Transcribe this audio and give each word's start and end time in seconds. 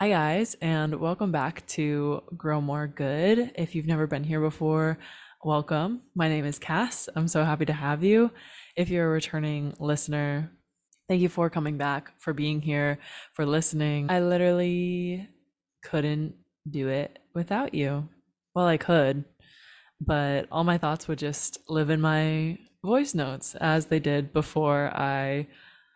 Hi, 0.00 0.10
guys, 0.10 0.54
and 0.62 1.00
welcome 1.00 1.32
back 1.32 1.66
to 1.70 2.22
Grow 2.36 2.60
More 2.60 2.86
Good. 2.86 3.50
If 3.56 3.74
you've 3.74 3.88
never 3.88 4.06
been 4.06 4.22
here 4.22 4.40
before, 4.40 4.96
welcome. 5.42 6.02
My 6.14 6.28
name 6.28 6.44
is 6.44 6.56
Cass. 6.56 7.08
I'm 7.16 7.26
so 7.26 7.42
happy 7.42 7.64
to 7.64 7.72
have 7.72 8.04
you. 8.04 8.30
If 8.76 8.90
you're 8.90 9.08
a 9.08 9.10
returning 9.10 9.74
listener, 9.80 10.52
thank 11.08 11.20
you 11.20 11.28
for 11.28 11.50
coming 11.50 11.78
back, 11.78 12.12
for 12.20 12.32
being 12.32 12.60
here, 12.60 13.00
for 13.32 13.44
listening. 13.44 14.08
I 14.08 14.20
literally 14.20 15.28
couldn't 15.82 16.36
do 16.70 16.86
it 16.86 17.18
without 17.34 17.74
you. 17.74 18.08
Well, 18.54 18.68
I 18.68 18.76
could, 18.76 19.24
but 20.00 20.46
all 20.52 20.62
my 20.62 20.78
thoughts 20.78 21.08
would 21.08 21.18
just 21.18 21.58
live 21.68 21.90
in 21.90 22.00
my 22.00 22.56
voice 22.84 23.16
notes 23.16 23.56
as 23.56 23.86
they 23.86 23.98
did 23.98 24.32
before 24.32 24.96
I 24.96 25.48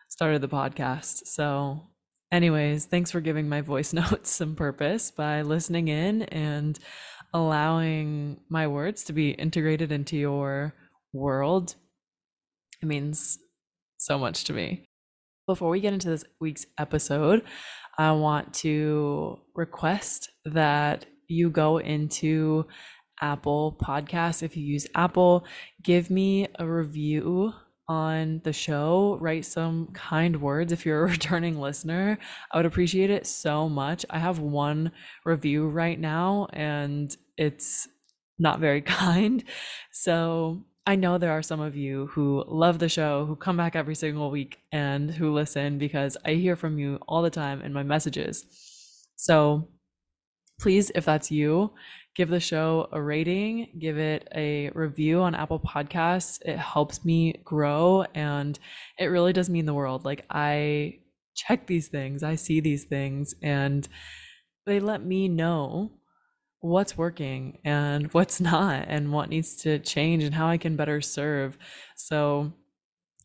started 0.09 0.41
the 0.41 0.49
podcast. 0.49 1.27
So 1.27 1.87
Anyways, 2.33 2.87
thanks 2.87 3.11
for 3.11 3.21
giving 3.21 3.47
my 3.47 3.61
voice 3.61 3.93
notes 3.93 4.31
some 4.31 4.55
purpose 4.55 5.11
by 5.11 5.43
listening 5.43 5.87
in 5.87 6.23
and 6.23 6.79
allowing 7.31 8.39
my 8.49 8.65
words 8.65 9.03
to 9.03 9.13
be 9.13 9.29
integrated 9.29 9.91
into 9.91 10.17
your 10.17 10.73
world. 11.13 11.75
It 12.81 12.87
means 12.87 13.37
so 13.97 14.17
much 14.17 14.45
to 14.45 14.53
me. 14.53 14.83
Before 15.45 15.69
we 15.69 15.79
get 15.79 15.93
into 15.93 16.09
this 16.09 16.25
week's 16.41 16.65
episode, 16.79 17.43
I 17.99 18.13
want 18.13 18.51
to 18.55 19.39
request 19.53 20.31
that 20.43 21.05
you 21.27 21.51
go 21.51 21.77
into 21.77 22.65
Apple 23.21 23.77
Podcasts. 23.79 24.41
If 24.41 24.57
you 24.57 24.65
use 24.65 24.87
Apple, 24.95 25.45
give 25.83 26.09
me 26.09 26.47
a 26.57 26.65
review 26.65 27.53
on 27.93 28.41
the 28.43 28.53
show, 28.53 29.17
write 29.21 29.45
some 29.45 29.87
kind 29.93 30.41
words 30.41 30.71
if 30.71 30.85
you're 30.85 31.05
a 31.05 31.11
returning 31.17 31.59
listener. 31.59 32.17
I 32.51 32.57
would 32.57 32.65
appreciate 32.65 33.11
it 33.11 33.27
so 33.27 33.69
much. 33.69 34.05
I 34.09 34.17
have 34.17 34.39
one 34.39 34.91
review 35.25 35.67
right 35.67 35.99
now 35.99 36.47
and 36.53 37.15
it's 37.37 37.87
not 38.39 38.59
very 38.59 38.81
kind. 39.05 39.43
So 39.91 40.63
I 40.87 40.95
know 40.95 41.17
there 41.17 41.31
are 41.31 41.43
some 41.43 41.61
of 41.61 41.75
you 41.75 42.07
who 42.07 42.43
love 42.47 42.79
the 42.79 42.89
show, 42.89 43.25
who 43.25 43.35
come 43.35 43.57
back 43.57 43.75
every 43.75 43.95
single 43.95 44.31
week 44.31 44.57
and 44.71 45.11
who 45.11 45.31
listen 45.31 45.77
because 45.77 46.17
I 46.25 46.33
hear 46.33 46.55
from 46.55 46.79
you 46.79 46.99
all 47.07 47.21
the 47.21 47.29
time 47.29 47.61
in 47.61 47.73
my 47.73 47.83
messages. 47.83 48.43
So 49.15 49.69
please, 50.59 50.91
if 50.95 51.05
that's 51.05 51.31
you, 51.31 51.71
give 52.15 52.29
the 52.29 52.39
show 52.39 52.87
a 52.91 53.01
rating, 53.01 53.69
give 53.79 53.97
it 53.97 54.27
a 54.35 54.69
review 54.71 55.21
on 55.21 55.35
Apple 55.35 55.59
Podcasts. 55.59 56.39
It 56.43 56.57
helps 56.57 57.03
me 57.03 57.41
grow 57.43 58.05
and 58.13 58.57
it 58.99 59.05
really 59.05 59.33
does 59.33 59.49
mean 59.49 59.65
the 59.65 59.73
world. 59.73 60.05
Like 60.05 60.25
I 60.29 60.99
check 61.35 61.65
these 61.65 61.87
things, 61.87 62.21
I 62.21 62.35
see 62.35 62.59
these 62.59 62.83
things 62.83 63.33
and 63.41 63.87
they 64.65 64.79
let 64.79 65.03
me 65.03 65.27
know 65.27 65.91
what's 66.59 66.97
working 66.97 67.57
and 67.65 68.13
what's 68.13 68.39
not 68.39 68.85
and 68.87 69.11
what 69.11 69.29
needs 69.29 69.55
to 69.57 69.79
change 69.79 70.23
and 70.23 70.35
how 70.35 70.47
I 70.47 70.57
can 70.57 70.75
better 70.75 71.01
serve. 71.01 71.57
So 71.97 72.53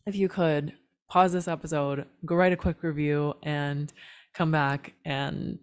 if 0.07 0.17
you 0.17 0.29
could 0.29 0.73
pause 1.09 1.33
this 1.33 1.47
episode, 1.47 2.07
go 2.25 2.35
write 2.35 2.53
a 2.53 2.57
quick 2.57 2.83
review 2.83 3.35
and 3.43 3.93
come 4.35 4.51
back 4.51 4.95
and 5.05 5.59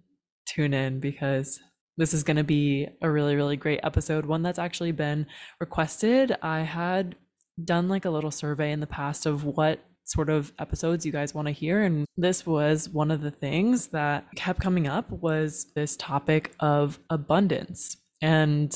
tune 0.45 0.73
in 0.73 0.99
because 0.99 1.59
this 1.97 2.13
is 2.13 2.23
going 2.23 2.37
to 2.37 2.43
be 2.43 2.87
a 3.01 3.09
really, 3.09 3.35
really 3.35 3.57
great 3.57 3.79
episode, 3.83 4.25
one 4.25 4.43
that's 4.43 4.59
actually 4.59 4.91
been 4.91 5.27
requested. 5.59 6.35
I 6.41 6.61
had 6.61 7.15
done 7.63 7.87
like 7.87 8.05
a 8.05 8.09
little 8.09 8.31
survey 8.31 8.71
in 8.71 8.81
the 8.81 8.87
past 8.87 9.25
of 9.25 9.43
what 9.45 9.79
sort 10.03 10.29
of 10.29 10.51
episodes 10.59 11.05
you 11.05 11.11
guys 11.11 11.33
want 11.33 11.47
to 11.47 11.51
hear 11.51 11.81
and 11.81 12.05
this 12.15 12.45
was 12.45 12.87
one 12.87 13.09
of 13.09 13.21
the 13.21 13.31
things 13.31 13.87
that 13.87 14.23
kept 14.35 14.61
coming 14.61 14.87
up 14.87 15.09
was 15.09 15.67
this 15.75 15.97
topic 15.97 16.53
of 16.59 16.99
abundance. 17.09 17.97
And 18.21 18.71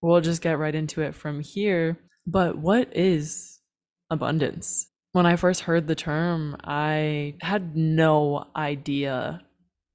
we'll 0.00 0.20
just 0.20 0.42
get 0.42 0.58
right 0.58 0.74
into 0.74 1.02
it 1.02 1.14
from 1.14 1.40
here. 1.40 1.98
But 2.26 2.56
what 2.56 2.96
is 2.96 3.60
abundance? 4.10 4.88
When 5.12 5.24
i 5.24 5.36
first 5.36 5.62
heard 5.62 5.86
the 5.88 5.94
term 5.94 6.58
i 6.62 7.36
had 7.40 7.74
no 7.74 8.48
idea 8.54 9.40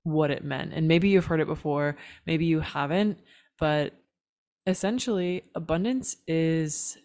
what 0.03 0.31
it 0.31 0.43
meant. 0.43 0.73
And 0.73 0.87
maybe 0.87 1.09
you've 1.09 1.25
heard 1.25 1.41
it 1.41 1.47
before, 1.47 1.97
maybe 2.25 2.45
you 2.45 2.59
haven't, 2.59 3.19
but 3.59 3.93
essentially, 4.65 5.43
abundance 5.55 6.17
is 6.27 6.97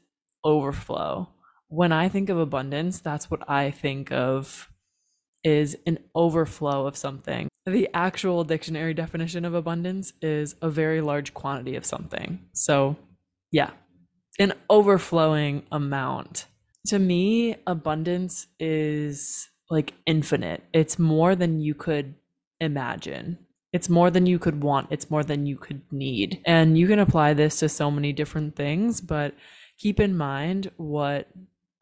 overflow. 0.45 1.29
When 1.69 1.93
I 1.93 2.09
think 2.09 2.29
of 2.29 2.39
abundance, 2.39 3.01
that's 3.01 3.31
what 3.31 3.49
I 3.49 3.71
think 3.71 4.12
of 4.12 4.71
is 5.43 5.77
an 5.87 5.99
overflow 6.15 6.87
of 6.87 6.97
something. 6.97 7.49
The 7.67 7.89
actual 7.95 8.45
dictionary 8.45 8.95
definition 8.95 9.45
of 9.45 9.55
abundance 9.55 10.12
is 10.23 10.55
a 10.62 10.71
very 10.71 11.01
large 11.01 11.35
quantity 11.35 11.77
of 11.77 11.85
something. 11.85 12.41
So, 12.53 12.97
yeah, 13.51 13.71
an 14.39 14.53
overflowing 14.71 15.65
amount. 15.73 16.47
To 16.89 16.99
me, 16.99 17.56
abundance 17.67 18.47
is 18.61 19.49
like 19.71 19.95
infinite. 20.06 20.62
It's 20.73 20.99
more 20.99 21.35
than 21.35 21.61
you 21.61 21.75
could 21.75 22.15
imagine. 22.61 23.39
It's 23.72 23.89
more 23.89 24.11
than 24.11 24.27
you 24.27 24.39
could 24.39 24.62
want, 24.62 24.89
it's 24.91 25.11
more 25.11 25.25
than 25.25 25.47
you 25.47 25.56
could 25.56 25.83
need. 25.91 26.41
And 26.47 26.78
you 26.78 26.87
can 26.87 26.99
apply 26.99 27.34
this 27.34 27.59
to 27.59 27.69
so 27.69 27.91
many 27.91 28.12
different 28.12 28.56
things, 28.56 29.00
but 29.00 29.34
keep 29.78 30.00
in 30.00 30.17
mind 30.17 30.71
what 30.77 31.28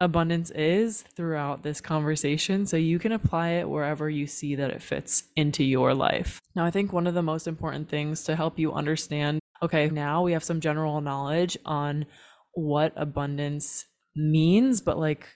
abundance 0.01 0.51
is 0.51 1.03
throughout 1.15 1.63
this 1.63 1.79
conversation 1.79 2.65
so 2.65 2.75
you 2.75 2.99
can 2.99 3.13
apply 3.13 3.49
it 3.51 3.69
wherever 3.69 4.09
you 4.09 4.27
see 4.27 4.55
that 4.55 4.71
it 4.71 4.81
fits 4.81 5.23
into 5.37 5.63
your 5.63 5.93
life. 5.93 6.41
Now, 6.53 6.65
I 6.65 6.71
think 6.71 6.91
one 6.91 7.07
of 7.07 7.13
the 7.13 7.23
most 7.23 7.47
important 7.47 7.89
things 7.89 8.23
to 8.25 8.35
help 8.35 8.59
you 8.59 8.73
understand 8.73 9.39
okay, 9.63 9.89
now 9.89 10.21
we 10.21 10.33
have 10.33 10.43
some 10.43 10.59
general 10.59 11.01
knowledge 11.01 11.57
on 11.65 12.05
what 12.53 12.93
abundance 12.95 13.85
means, 14.15 14.81
but 14.81 14.99
like, 14.99 15.27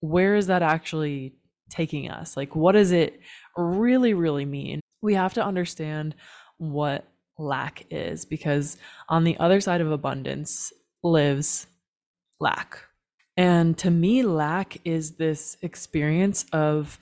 where 0.00 0.34
is 0.36 0.46
that 0.48 0.62
actually 0.62 1.34
taking 1.70 2.10
us? 2.10 2.36
Like, 2.36 2.56
what 2.56 2.76
is 2.76 2.92
it 2.92 3.20
really, 3.56 4.14
really 4.14 4.44
mean, 4.44 4.80
we 5.02 5.14
have 5.14 5.34
to 5.34 5.44
understand 5.44 6.14
what 6.58 7.06
lack 7.38 7.86
is 7.90 8.24
because 8.24 8.76
on 9.08 9.24
the 9.24 9.36
other 9.38 9.60
side 9.60 9.80
of 9.80 9.90
abundance 9.90 10.72
lives 11.02 11.66
lack. 12.40 12.82
And 13.36 13.76
to 13.78 13.90
me, 13.90 14.22
lack 14.22 14.78
is 14.84 15.16
this 15.16 15.56
experience 15.60 16.46
of 16.52 16.98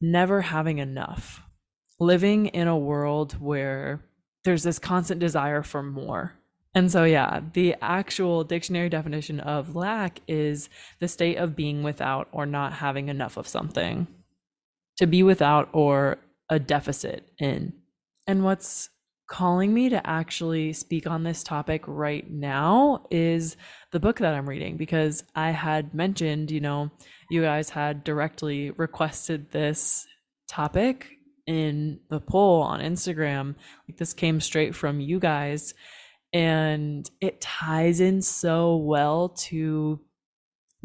never 0.00 0.40
having 0.40 0.78
enough, 0.78 1.42
living 1.98 2.46
in 2.46 2.68
a 2.68 2.78
world 2.78 3.32
where 3.40 4.04
there's 4.44 4.62
this 4.62 4.78
constant 4.78 5.20
desire 5.20 5.62
for 5.62 5.82
more. 5.82 6.34
And 6.74 6.90
so, 6.90 7.04
yeah, 7.04 7.40
the 7.52 7.76
actual 7.82 8.44
dictionary 8.44 8.88
definition 8.88 9.40
of 9.40 9.76
lack 9.76 10.20
is 10.26 10.70
the 11.00 11.08
state 11.08 11.36
of 11.36 11.54
being 11.54 11.82
without 11.82 12.28
or 12.32 12.46
not 12.46 12.72
having 12.72 13.08
enough 13.08 13.36
of 13.36 13.46
something 13.46 14.06
to 15.02 15.06
be 15.08 15.24
without 15.24 15.68
or 15.72 16.16
a 16.48 16.60
deficit 16.60 17.28
in. 17.40 17.72
And 18.28 18.44
what's 18.44 18.88
calling 19.28 19.74
me 19.74 19.88
to 19.88 20.06
actually 20.06 20.72
speak 20.72 21.08
on 21.08 21.24
this 21.24 21.42
topic 21.42 21.82
right 21.88 22.30
now 22.30 23.04
is 23.10 23.56
the 23.90 23.98
book 23.98 24.20
that 24.20 24.32
I'm 24.32 24.48
reading 24.48 24.76
because 24.76 25.24
I 25.34 25.50
had 25.50 25.92
mentioned, 25.92 26.52
you 26.52 26.60
know, 26.60 26.88
you 27.30 27.42
guys 27.42 27.68
had 27.68 28.04
directly 28.04 28.70
requested 28.70 29.50
this 29.50 30.06
topic 30.48 31.08
in 31.48 31.98
the 32.08 32.20
poll 32.20 32.62
on 32.62 32.78
Instagram. 32.78 33.56
Like 33.88 33.96
this 33.96 34.14
came 34.14 34.38
straight 34.40 34.72
from 34.72 35.00
you 35.00 35.18
guys 35.18 35.74
and 36.32 37.10
it 37.20 37.40
ties 37.40 37.98
in 37.98 38.22
so 38.22 38.76
well 38.76 39.30
to 39.30 39.98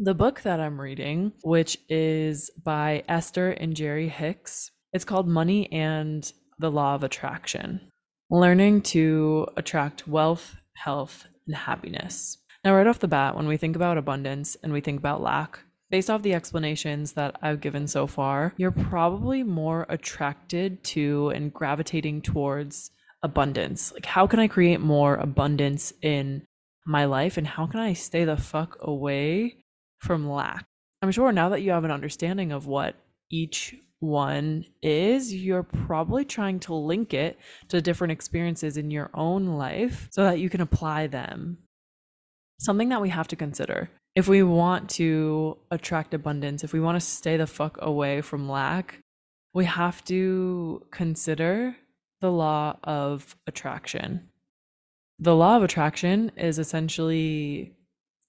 the 0.00 0.14
book 0.14 0.42
that 0.42 0.60
I'm 0.60 0.80
reading, 0.80 1.32
which 1.42 1.76
is 1.88 2.50
by 2.62 3.02
Esther 3.08 3.50
and 3.50 3.74
Jerry 3.74 4.08
Hicks. 4.08 4.70
It's 4.92 5.04
called 5.04 5.26
Money 5.26 5.70
and 5.72 6.32
the 6.58 6.70
Law 6.70 6.94
of 6.94 7.02
Attraction 7.02 7.80
Learning 8.30 8.80
to 8.82 9.46
Attract 9.56 10.06
Wealth, 10.06 10.56
Health, 10.74 11.26
and 11.46 11.56
Happiness. 11.56 12.38
Now, 12.64 12.76
right 12.76 12.86
off 12.86 13.00
the 13.00 13.08
bat, 13.08 13.34
when 13.34 13.48
we 13.48 13.56
think 13.56 13.74
about 13.74 13.98
abundance 13.98 14.56
and 14.62 14.72
we 14.72 14.80
think 14.80 14.98
about 15.00 15.20
lack, 15.20 15.60
based 15.90 16.10
off 16.10 16.22
the 16.22 16.34
explanations 16.34 17.12
that 17.12 17.36
I've 17.42 17.60
given 17.60 17.88
so 17.88 18.06
far, 18.06 18.54
you're 18.56 18.70
probably 18.70 19.42
more 19.42 19.86
attracted 19.88 20.84
to 20.84 21.30
and 21.30 21.52
gravitating 21.52 22.22
towards 22.22 22.90
abundance. 23.22 23.92
Like, 23.92 24.06
how 24.06 24.28
can 24.28 24.38
I 24.38 24.46
create 24.46 24.80
more 24.80 25.16
abundance 25.16 25.92
in 26.02 26.44
my 26.86 27.06
life 27.06 27.36
and 27.36 27.46
how 27.46 27.66
can 27.66 27.80
I 27.80 27.94
stay 27.94 28.24
the 28.24 28.36
fuck 28.36 28.76
away 28.80 29.56
from 29.98 30.28
lack. 30.28 30.64
I'm 31.02 31.10
sure 31.10 31.32
now 31.32 31.48
that 31.50 31.62
you 31.62 31.70
have 31.70 31.84
an 31.84 31.90
understanding 31.90 32.52
of 32.52 32.66
what 32.66 32.96
each 33.30 33.76
one 34.00 34.64
is, 34.82 35.34
you're 35.34 35.62
probably 35.62 36.24
trying 36.24 36.60
to 36.60 36.74
link 36.74 37.14
it 37.14 37.38
to 37.68 37.80
different 37.80 38.12
experiences 38.12 38.76
in 38.76 38.90
your 38.90 39.10
own 39.14 39.46
life 39.46 40.08
so 40.10 40.22
that 40.22 40.38
you 40.38 40.48
can 40.48 40.60
apply 40.60 41.06
them. 41.06 41.58
Something 42.60 42.88
that 42.88 43.02
we 43.02 43.08
have 43.08 43.28
to 43.28 43.36
consider 43.36 43.90
if 44.18 44.26
we 44.26 44.42
want 44.42 44.90
to 44.90 45.56
attract 45.70 46.12
abundance, 46.12 46.64
if 46.64 46.72
we 46.72 46.80
want 46.80 46.96
to 46.96 47.06
stay 47.06 47.36
the 47.36 47.46
fuck 47.46 47.78
away 47.80 48.20
from 48.20 48.48
lack, 48.48 48.98
we 49.54 49.64
have 49.64 50.04
to 50.06 50.84
consider 50.90 51.76
the 52.20 52.32
law 52.32 52.76
of 52.82 53.36
attraction. 53.46 54.28
The 55.20 55.36
law 55.36 55.56
of 55.56 55.62
attraction 55.62 56.32
is 56.36 56.58
essentially 56.58 57.76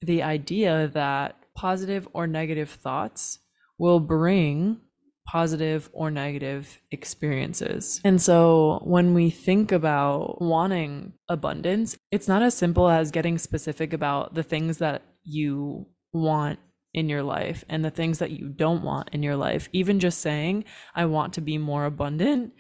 the 0.04 0.22
idea 0.22 0.89
that 0.94 1.38
positive 1.56 2.07
or 2.13 2.28
negative 2.28 2.69
thoughts 2.69 3.40
will 3.78 4.00
bring 4.00 4.81
positive 5.28 5.90
or 5.94 6.10
negative 6.10 6.81
experiences. 6.92 8.01
And 8.04 8.19
so 8.19 8.81
when 8.84 9.13
we 9.13 9.30
think 9.30 9.72
about 9.72 10.42
wanting 10.42 11.13
abundance, 11.28 11.96
it's 12.12 12.28
not 12.28 12.42
as 12.42 12.56
simple 12.56 12.90
as 12.90 13.12
getting 13.12 13.38
specific 13.38 13.94
about 13.94 14.34
the 14.34 14.42
things 14.42 14.80
that 14.80 15.04
you 15.24 15.86
want 16.13 16.57
in 16.96 17.07
your 17.10 17.22
life 17.22 17.63
and 17.69 17.86
the 17.86 17.92
things 17.92 18.18
that 18.18 18.31
you 18.31 18.50
don't 18.50 18.84
want 18.84 19.10
in 19.13 19.22
your 19.22 19.36
life. 19.36 19.69
Even 19.72 20.00
just 20.00 20.19
saying, 20.19 20.66
I 20.96 21.06
want 21.06 21.34
to 21.34 21.42
be 21.42 21.60
more 21.60 21.86
abundant 21.86 22.54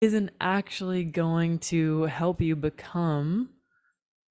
isn't 0.00 0.30
actually 0.40 1.04
going 1.04 1.58
to 1.58 2.04
help 2.04 2.40
you 2.40 2.54
become 2.54 3.48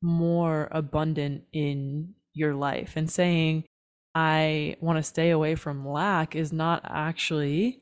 more 0.02 0.70
abundant 0.72 1.44
in 1.52 2.14
your 2.34 2.54
life. 2.54 2.94
And 2.96 3.12
saying, 3.12 3.66
I 4.14 4.76
want 4.82 4.98
to 4.98 5.04
stay 5.04 5.30
away 5.30 5.56
from 5.56 5.88
lack 5.88 6.36
is 6.36 6.52
not 6.52 6.82
actually 6.86 7.82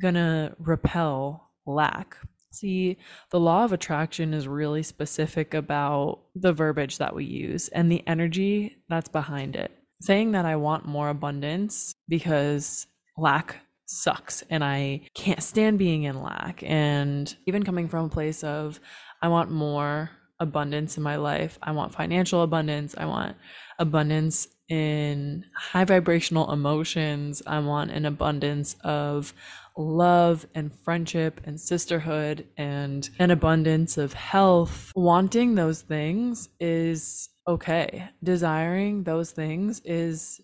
going 0.00 0.14
to 0.14 0.54
repel 0.58 1.50
lack. 1.66 2.16
See, 2.52 2.98
the 3.30 3.40
law 3.40 3.64
of 3.64 3.72
attraction 3.72 4.34
is 4.34 4.48
really 4.48 4.82
specific 4.82 5.54
about 5.54 6.20
the 6.34 6.52
verbiage 6.52 6.98
that 6.98 7.14
we 7.14 7.24
use 7.24 7.68
and 7.68 7.90
the 7.90 8.06
energy 8.06 8.76
that's 8.88 9.08
behind 9.08 9.54
it. 9.56 9.70
Saying 10.02 10.32
that 10.32 10.46
I 10.46 10.56
want 10.56 10.86
more 10.86 11.10
abundance 11.10 11.94
because 12.08 12.86
lack 13.16 13.56
sucks 13.86 14.42
and 14.50 14.64
I 14.64 15.02
can't 15.14 15.42
stand 15.42 15.78
being 15.78 16.04
in 16.04 16.22
lack. 16.22 16.62
And 16.64 17.34
even 17.46 17.62
coming 17.62 17.88
from 17.88 18.06
a 18.06 18.10
place 18.10 18.42
of, 18.42 18.80
I 19.22 19.28
want 19.28 19.50
more 19.50 20.10
abundance 20.40 20.96
in 20.96 21.02
my 21.02 21.16
life, 21.16 21.58
I 21.62 21.72
want 21.72 21.92
financial 21.92 22.42
abundance, 22.42 22.94
I 22.96 23.04
want 23.04 23.36
abundance 23.78 24.48
in 24.70 25.44
high 25.54 25.84
vibrational 25.84 26.50
emotions. 26.50 27.42
I 27.46 27.58
want 27.58 27.90
an 27.90 28.06
abundance 28.06 28.76
of 28.82 29.34
love 29.76 30.46
and 30.54 30.72
friendship 30.72 31.40
and 31.44 31.60
sisterhood 31.60 32.46
and 32.56 33.10
an 33.18 33.30
abundance 33.30 33.98
of 33.98 34.12
health. 34.12 34.92
Wanting 34.94 35.56
those 35.56 35.82
things 35.82 36.48
is 36.60 37.28
okay. 37.46 38.08
Desiring 38.22 39.02
those 39.02 39.32
things 39.32 39.80
is 39.84 40.40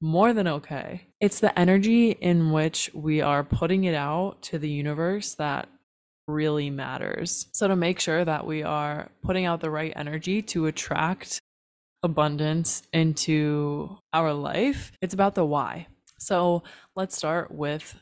more 0.00 0.32
than 0.32 0.46
okay. 0.46 1.08
It's 1.20 1.40
the 1.40 1.58
energy 1.58 2.10
in 2.10 2.52
which 2.52 2.90
we 2.94 3.20
are 3.20 3.42
putting 3.42 3.84
it 3.84 3.94
out 3.94 4.42
to 4.42 4.58
the 4.58 4.70
universe 4.70 5.34
that 5.34 5.68
really 6.28 6.70
matters. 6.70 7.46
So, 7.52 7.68
to 7.68 7.76
make 7.76 7.98
sure 8.00 8.24
that 8.24 8.46
we 8.46 8.62
are 8.62 9.10
putting 9.22 9.46
out 9.46 9.60
the 9.60 9.70
right 9.70 9.92
energy 9.96 10.42
to 10.42 10.66
attract 10.66 11.40
abundance 12.06 12.82
into 12.94 13.98
our 14.14 14.32
life, 14.32 14.92
it's 15.02 15.12
about 15.12 15.34
the 15.34 15.44
why. 15.44 15.86
So 16.18 16.62
let's 16.94 17.14
start 17.14 17.50
with 17.50 17.94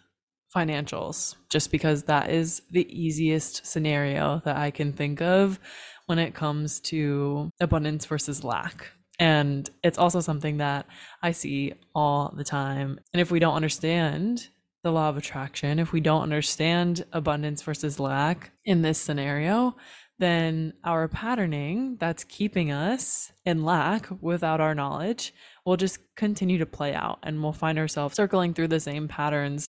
financials, 0.54 1.34
just 1.50 1.72
because 1.72 2.04
that 2.04 2.30
is 2.30 2.62
the 2.70 2.86
easiest 2.88 3.66
scenario 3.66 4.40
that 4.44 4.56
I 4.56 4.70
can 4.70 4.92
think 4.92 5.20
of 5.20 5.58
when 6.06 6.20
it 6.20 6.34
comes 6.34 6.78
to 6.80 7.50
abundance 7.60 8.06
versus 8.06 8.44
lack. 8.44 8.92
And 9.18 9.68
it's 9.82 9.98
also 9.98 10.20
something 10.20 10.58
that 10.58 10.86
I 11.22 11.32
see 11.32 11.74
all 11.94 12.32
the 12.36 12.44
time. 12.44 13.00
And 13.12 13.20
if 13.20 13.30
we 13.32 13.40
don't 13.40 13.56
understand 13.56 14.48
the 14.84 14.92
law 14.92 15.08
of 15.08 15.16
attraction, 15.16 15.78
if 15.78 15.92
we 15.92 16.00
don't 16.00 16.22
understand 16.22 17.04
abundance 17.12 17.62
versus 17.62 17.98
lack 17.98 18.52
in 18.64 18.82
this 18.82 18.98
scenario, 18.98 19.76
then 20.18 20.74
our 20.84 21.08
patterning 21.08 21.96
that's 21.98 22.24
keeping 22.24 22.70
us 22.70 23.32
in 23.44 23.64
lack 23.64 24.06
without 24.20 24.60
our 24.60 24.74
knowledge 24.74 25.34
will 25.66 25.76
just 25.76 25.98
continue 26.16 26.58
to 26.58 26.66
play 26.66 26.94
out 26.94 27.18
and 27.22 27.42
we'll 27.42 27.52
find 27.52 27.78
ourselves 27.78 28.14
circling 28.14 28.54
through 28.54 28.68
the 28.68 28.80
same 28.80 29.08
patterns 29.08 29.66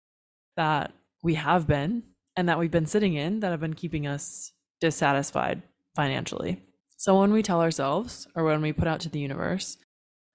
that 0.56 0.92
we 1.22 1.34
have 1.34 1.66
been 1.66 2.02
and 2.36 2.48
that 2.48 2.58
we've 2.58 2.70
been 2.70 2.86
sitting 2.86 3.14
in 3.14 3.40
that 3.40 3.50
have 3.50 3.60
been 3.60 3.74
keeping 3.74 4.06
us 4.06 4.52
dissatisfied 4.80 5.62
financially. 5.96 6.62
So 6.96 7.18
when 7.18 7.32
we 7.32 7.42
tell 7.42 7.60
ourselves 7.60 8.26
or 8.34 8.44
when 8.44 8.60
we 8.60 8.72
put 8.72 8.88
out 8.88 9.00
to 9.00 9.08
the 9.08 9.20
universe, 9.20 9.78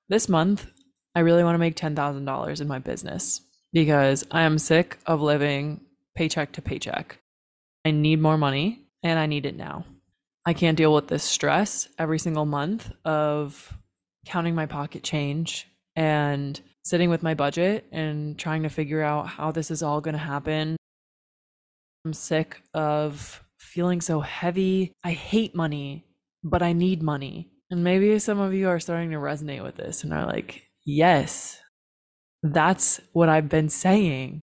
this 0.07 0.27
month 0.27 0.65
I 1.15 1.19
really 1.21 1.43
want 1.43 1.55
to 1.55 1.59
make 1.59 1.75
$10,000 1.75 2.61
in 2.61 2.67
my 2.67 2.79
business 2.79 3.41
because 3.73 4.25
I 4.31 4.41
am 4.41 4.57
sick 4.57 4.97
of 5.05 5.21
living 5.21 5.81
paycheck 6.15 6.51
to 6.53 6.61
paycheck. 6.61 7.19
I 7.85 7.91
need 7.91 8.19
more 8.21 8.37
money 8.37 8.87
and 9.03 9.19
I 9.19 9.25
need 9.25 9.45
it 9.45 9.55
now. 9.55 9.85
I 10.49 10.53
can't 10.53 10.77
deal 10.77 10.95
with 10.95 11.09
this 11.09 11.23
stress 11.23 11.87
every 11.99 12.17
single 12.17 12.47
month 12.47 12.91
of 13.05 13.71
counting 14.25 14.55
my 14.55 14.65
pocket 14.65 15.03
change 15.03 15.67
and 15.95 16.59
sitting 16.81 17.11
with 17.11 17.21
my 17.21 17.35
budget 17.35 17.85
and 17.91 18.35
trying 18.35 18.63
to 18.63 18.69
figure 18.69 19.03
out 19.03 19.27
how 19.27 19.51
this 19.51 19.69
is 19.69 19.83
all 19.83 20.01
going 20.01 20.13
to 20.13 20.17
happen. 20.17 20.75
I'm 22.03 22.13
sick 22.13 22.63
of 22.73 23.43
feeling 23.59 24.01
so 24.01 24.21
heavy. 24.21 24.91
I 25.03 25.11
hate 25.11 25.53
money, 25.53 26.07
but 26.43 26.63
I 26.63 26.73
need 26.73 27.03
money. 27.03 27.51
And 27.69 27.83
maybe 27.83 28.17
some 28.17 28.39
of 28.39 28.51
you 28.51 28.69
are 28.69 28.79
starting 28.79 29.11
to 29.11 29.17
resonate 29.17 29.61
with 29.61 29.75
this 29.75 30.03
and 30.03 30.11
are 30.11 30.25
like, 30.25 30.63
yes, 30.83 31.59
that's 32.41 32.99
what 33.13 33.29
I've 33.29 33.49
been 33.49 33.69
saying. 33.69 34.41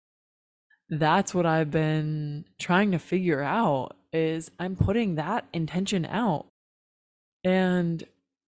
That's 0.88 1.34
what 1.34 1.46
I've 1.46 1.72
been 1.72 2.44
trying 2.60 2.92
to 2.92 3.00
figure 3.00 3.42
out 3.42 3.96
is 4.16 4.50
I'm 4.58 4.76
putting 4.76 5.16
that 5.16 5.46
intention 5.52 6.06
out. 6.06 6.46
And 7.44 8.02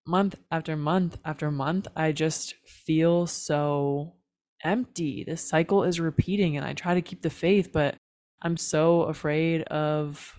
month 0.07 0.37
after 0.51 0.77
month 0.77 1.19
after 1.25 1.51
month, 1.51 1.87
I 1.95 2.13
just 2.13 2.55
feel 2.67 3.27
so 3.27 4.15
empty. 4.65 5.25
This 5.25 5.43
cycle 5.43 5.85
is 5.85 6.01
repeating, 6.01 6.57
and 6.57 6.67
I 6.67 6.73
try 6.73 6.95
to 6.95 7.03
keep 7.03 7.23
the 7.23 7.31
faith, 7.31 7.71
but 7.73 7.95
I'm 8.43 8.57
so 8.57 9.03
afraid 9.03 9.63
of 9.65 10.35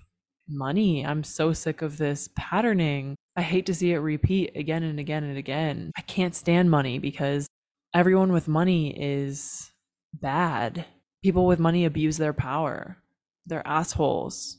money. 0.47 1.05
I'm 1.05 1.23
so 1.23 1.53
sick 1.53 1.81
of 1.81 1.97
this 1.97 2.29
patterning. 2.35 3.15
I 3.35 3.41
hate 3.41 3.65
to 3.67 3.75
see 3.75 3.93
it 3.93 3.99
repeat 3.99 4.55
again 4.55 4.83
and 4.83 4.99
again 4.99 5.23
and 5.23 5.37
again. 5.37 5.91
I 5.97 6.01
can't 6.01 6.35
stand 6.35 6.71
money 6.71 6.97
because 6.97 7.47
everyone 7.93 8.33
with 8.33 8.47
money 8.47 8.95
is 8.99 9.71
bad. 10.13 10.85
People 11.23 11.45
with 11.45 11.59
money 11.59 11.85
abuse 11.85 12.17
their 12.17 12.33
power. 12.33 12.97
They're 13.45 13.65
assholes. 13.65 14.57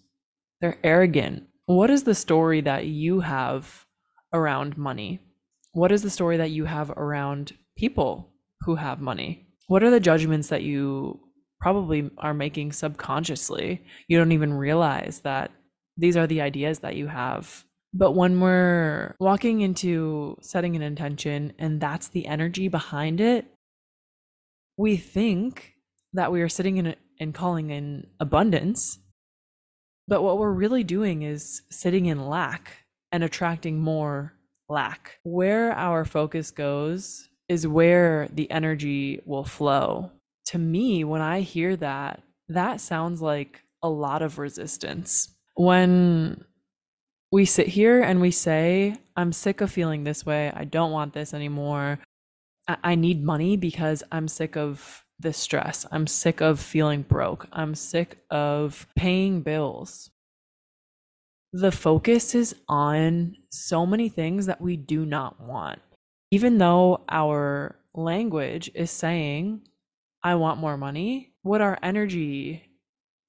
They're 0.61 0.79
arrogant. 0.85 1.45
What 1.67 1.91
is 1.91 2.03
the 2.03 2.15
story 2.15 2.61
that 2.63 2.87
you 2.87 3.21
have 3.21 3.87
around 4.33 4.77
money? 4.77 5.21
What 5.73 5.93
is 5.93 6.03
the 6.03 6.11
story 6.11 6.37
that 6.37 6.51
you 6.51 6.65
have 6.65 6.91
around 6.91 7.53
people 7.77 8.33
who 8.63 8.75
have 8.75 9.01
money? 9.01 9.47
What 9.69 9.83
are 9.83 9.91
the 9.91 10.01
judgments 10.01 10.49
that 10.49 10.63
you 10.63 11.21
probably 11.61 12.11
are 12.19 12.35
making 12.35 12.73
subconsciously? 12.73 13.83
You 14.09 14.19
don't 14.19 14.33
even 14.33 14.53
realize 14.53 15.21
that 15.21 15.51
these 15.97 16.17
are 16.17 16.27
the 16.27 16.41
ideas 16.41 16.81
that 16.81 16.97
you 16.97 17.07
have. 17.07 17.65
But 17.93 18.13
when 18.13 18.41
we're 18.41 19.17
walking 19.19 19.63
into 19.63 20.37
setting 20.43 20.77
an 20.77 20.83
intention 20.83 21.53
and 21.59 21.81
that's 21.81 22.09
the 22.09 22.27
energy 22.27 22.69
behind 22.69 23.21
it, 23.21 23.47
we 24.77 24.97
think 24.97 25.75
that 26.13 26.33
we 26.33 26.43
are 26.43 26.49
sitting 26.49 26.77
in 26.77 26.95
and 27.19 27.35
calling 27.35 27.71
in 27.71 28.07
abundance 28.19 28.99
but 30.11 30.25
what 30.25 30.39
we're 30.39 30.51
really 30.51 30.83
doing 30.83 31.23
is 31.23 31.63
sitting 31.71 32.07
in 32.07 32.29
lack 32.29 32.73
and 33.13 33.23
attracting 33.23 33.79
more 33.79 34.35
lack. 34.69 35.21
Where 35.23 35.71
our 35.73 36.05
focus 36.05 36.51
goes 36.51 37.29
is 37.49 37.65
where 37.65 38.29
the 38.33 38.51
energy 38.51 39.23
will 39.25 39.45
flow. 39.45 40.11
To 40.47 40.59
me, 40.59 41.05
when 41.05 41.21
I 41.21 41.43
hear 41.43 41.77
that, 41.77 42.25
that 42.49 42.81
sounds 42.81 43.23
like 43.23 43.63
a 43.85 43.89
lot 43.89 44.21
of 44.21 44.39
resistance. 44.39 45.29
When 45.55 46.45
we 47.31 47.45
sit 47.45 47.69
here 47.69 48.03
and 48.03 48.21
we 48.21 48.33
say, 48.33 48.97
I'm 49.17 49.33
sick 49.33 49.61
of 49.61 49.71
feeling 49.71 50.03
this 50.03 50.27
way. 50.27 50.51
I 50.53 50.65
don't 50.65 50.91
want 50.91 51.13
this 51.15 51.33
anymore. 51.33 52.01
I, 52.67 52.77
I 52.83 52.95
need 52.97 53.23
money 53.23 53.57
because 53.57 54.03
I'm 54.11 54.27
sick 54.27 54.57
of 54.57 55.05
this 55.21 55.39
stress. 55.39 55.87
I'm 55.91 56.07
sick 56.07 56.41
of 56.41 56.61
feeling 56.61 57.03
broke. 57.03 57.47
I'm 57.53 57.75
sick 57.75 58.19
of 58.31 58.87
paying 58.97 59.43
bills. 59.43 60.11
The 61.53 61.73
focus 61.73 62.35
is 62.35 62.55
on 62.69 63.37
so 63.51 63.85
many 63.85 64.09
things 64.09 64.47
that 64.47 64.61
we 64.61 64.77
do 64.77 65.05
not 65.05 65.41
want. 65.41 65.81
Even 66.31 66.59
though 66.59 67.03
our 67.09 67.77
language 67.93 68.71
is 68.75 68.91
saying, 68.91 69.63
I 70.23 70.37
want 70.37 70.61
more 70.61 70.77
money, 70.77 71.33
what 71.43 71.61
our 71.61 71.79
energy 71.83 72.65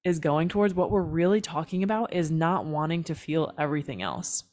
is 0.04 0.18
going 0.18 0.48
towards, 0.48 0.74
what 0.74 0.90
we're 0.90 1.02
really 1.02 1.40
talking 1.40 1.82
about 1.82 2.12
is 2.12 2.30
not 2.30 2.64
wanting 2.64 3.04
to 3.04 3.14
feel 3.14 3.52
everything 3.58 4.02
else. 4.02 4.44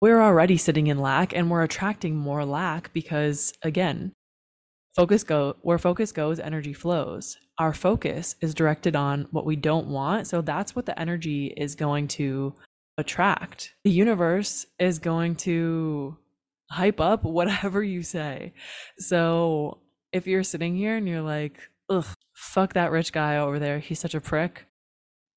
We're 0.00 0.20
already 0.22 0.56
sitting 0.56 0.86
in 0.86 0.98
lack 0.98 1.34
and 1.34 1.50
we're 1.50 1.62
attracting 1.62 2.16
more 2.16 2.44
lack 2.46 2.92
because, 2.94 3.52
again, 3.62 4.12
focus 5.00 5.24
go 5.24 5.56
where 5.62 5.78
focus 5.78 6.12
goes 6.12 6.38
energy 6.38 6.72
flows 6.72 7.38
our 7.60 7.74
focus 7.74 8.36
is 8.40 8.54
directed 8.54 8.96
on 8.96 9.28
what 9.32 9.44
we 9.44 9.54
don't 9.54 9.86
want. 9.86 10.26
So 10.26 10.40
that's 10.40 10.74
what 10.74 10.86
the 10.86 10.98
energy 10.98 11.52
is 11.58 11.74
going 11.74 12.08
to 12.08 12.54
attract. 12.96 13.74
The 13.84 13.90
universe 13.90 14.64
is 14.78 14.98
going 14.98 15.36
to 15.36 16.16
hype 16.70 17.00
up 17.00 17.22
whatever 17.22 17.82
you 17.84 18.02
say. 18.02 18.54
So 18.98 19.82
if 20.10 20.26
you're 20.26 20.42
sitting 20.42 20.74
here 20.74 20.96
and 20.96 21.06
you're 21.06 21.20
like, 21.20 21.60
ugh, 21.90 22.06
fuck 22.32 22.72
that 22.72 22.90
rich 22.90 23.12
guy 23.12 23.36
over 23.36 23.58
there, 23.58 23.78
he's 23.78 24.00
such 24.00 24.14
a 24.14 24.22
prick, 24.22 24.64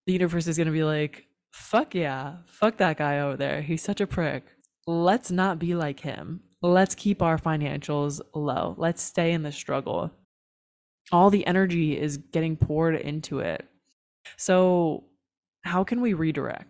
the 0.07 0.13
universe 0.13 0.47
is 0.47 0.55
going 0.55 0.67
to 0.67 0.73
be 0.73 0.85
like, 0.85 1.27
fuck 1.51 1.93
yeah, 1.93 2.37
fuck 2.45 2.77
that 2.77 2.97
guy 2.97 3.19
over 3.19 3.35
there, 3.35 3.61
he's 3.61 3.81
such 3.81 3.99
a 3.99 4.07
prick. 4.07 4.45
Let's 4.87 5.29
not 5.29 5.59
be 5.59 5.75
like 5.75 5.99
him. 5.99 6.41
Let's 6.63 6.95
keep 6.95 7.21
our 7.21 7.37
financials 7.37 8.19
low. 8.33 8.73
Let's 8.77 9.03
stay 9.03 9.33
in 9.33 9.43
the 9.43 9.51
struggle. 9.51 10.11
All 11.11 11.29
the 11.29 11.45
energy 11.45 11.99
is 11.99 12.17
getting 12.17 12.55
poured 12.55 12.95
into 12.95 13.39
it. 13.39 13.67
So, 14.37 15.03
how 15.63 15.83
can 15.83 16.01
we 16.01 16.13
redirect? 16.13 16.69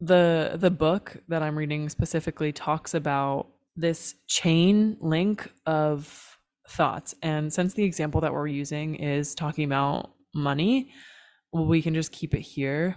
the 0.00 0.56
the 0.56 0.70
book 0.70 1.16
that 1.28 1.42
I'm 1.42 1.58
reading 1.58 1.88
specifically 1.88 2.52
talks 2.52 2.94
about 2.94 3.48
this 3.76 4.14
chain 4.26 4.96
link 5.00 5.50
of 5.66 6.36
thoughts. 6.68 7.14
And 7.22 7.52
since 7.52 7.74
the 7.74 7.84
example 7.84 8.20
that 8.20 8.32
we're 8.32 8.46
using 8.46 8.96
is 8.96 9.34
talking 9.34 9.64
about 9.64 10.12
money, 10.34 10.92
we 11.52 11.82
can 11.82 11.94
just 11.94 12.12
keep 12.12 12.34
it 12.34 12.40
here. 12.40 12.96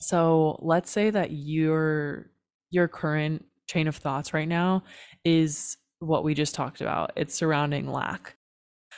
So 0.00 0.58
let's 0.62 0.90
say 0.90 1.10
that 1.10 1.30
your 1.32 2.30
your 2.70 2.88
current 2.88 3.44
chain 3.72 3.88
of 3.88 3.96
thoughts 3.96 4.34
right 4.34 4.48
now 4.48 4.82
is 5.24 5.76
what 6.00 6.24
we 6.24 6.34
just 6.34 6.54
talked 6.54 6.80
about. 6.80 7.12
It's 7.16 7.34
surrounding 7.34 7.90
lack. 7.90 8.36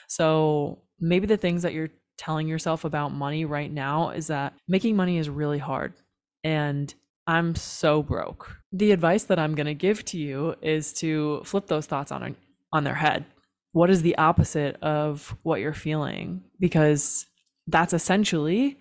So 0.08 0.78
maybe 1.00 1.26
the 1.26 1.36
things 1.36 1.62
that 1.62 1.72
you're 1.72 1.90
telling 2.16 2.48
yourself 2.48 2.84
about 2.84 3.12
money 3.12 3.44
right 3.44 3.72
now 3.72 4.10
is 4.10 4.26
that 4.28 4.54
making 4.68 4.96
money 4.96 5.18
is 5.18 5.28
really 5.28 5.58
hard 5.58 5.94
and 6.42 6.94
I'm 7.26 7.54
so 7.54 8.02
broke. 8.02 8.54
The 8.72 8.92
advice 8.92 9.24
that 9.24 9.38
I'm 9.38 9.54
going 9.54 9.66
to 9.66 9.74
give 9.74 10.04
to 10.06 10.18
you 10.18 10.54
is 10.60 10.92
to 10.94 11.42
flip 11.44 11.66
those 11.66 11.86
thoughts 11.86 12.12
on 12.12 12.36
on 12.72 12.84
their 12.84 12.94
head. 12.94 13.24
What 13.72 13.90
is 13.90 14.02
the 14.02 14.16
opposite 14.18 14.76
of 14.82 15.34
what 15.42 15.60
you're 15.60 15.72
feeling? 15.72 16.42
Because 16.60 17.26
that's 17.66 17.94
essentially 17.94 18.78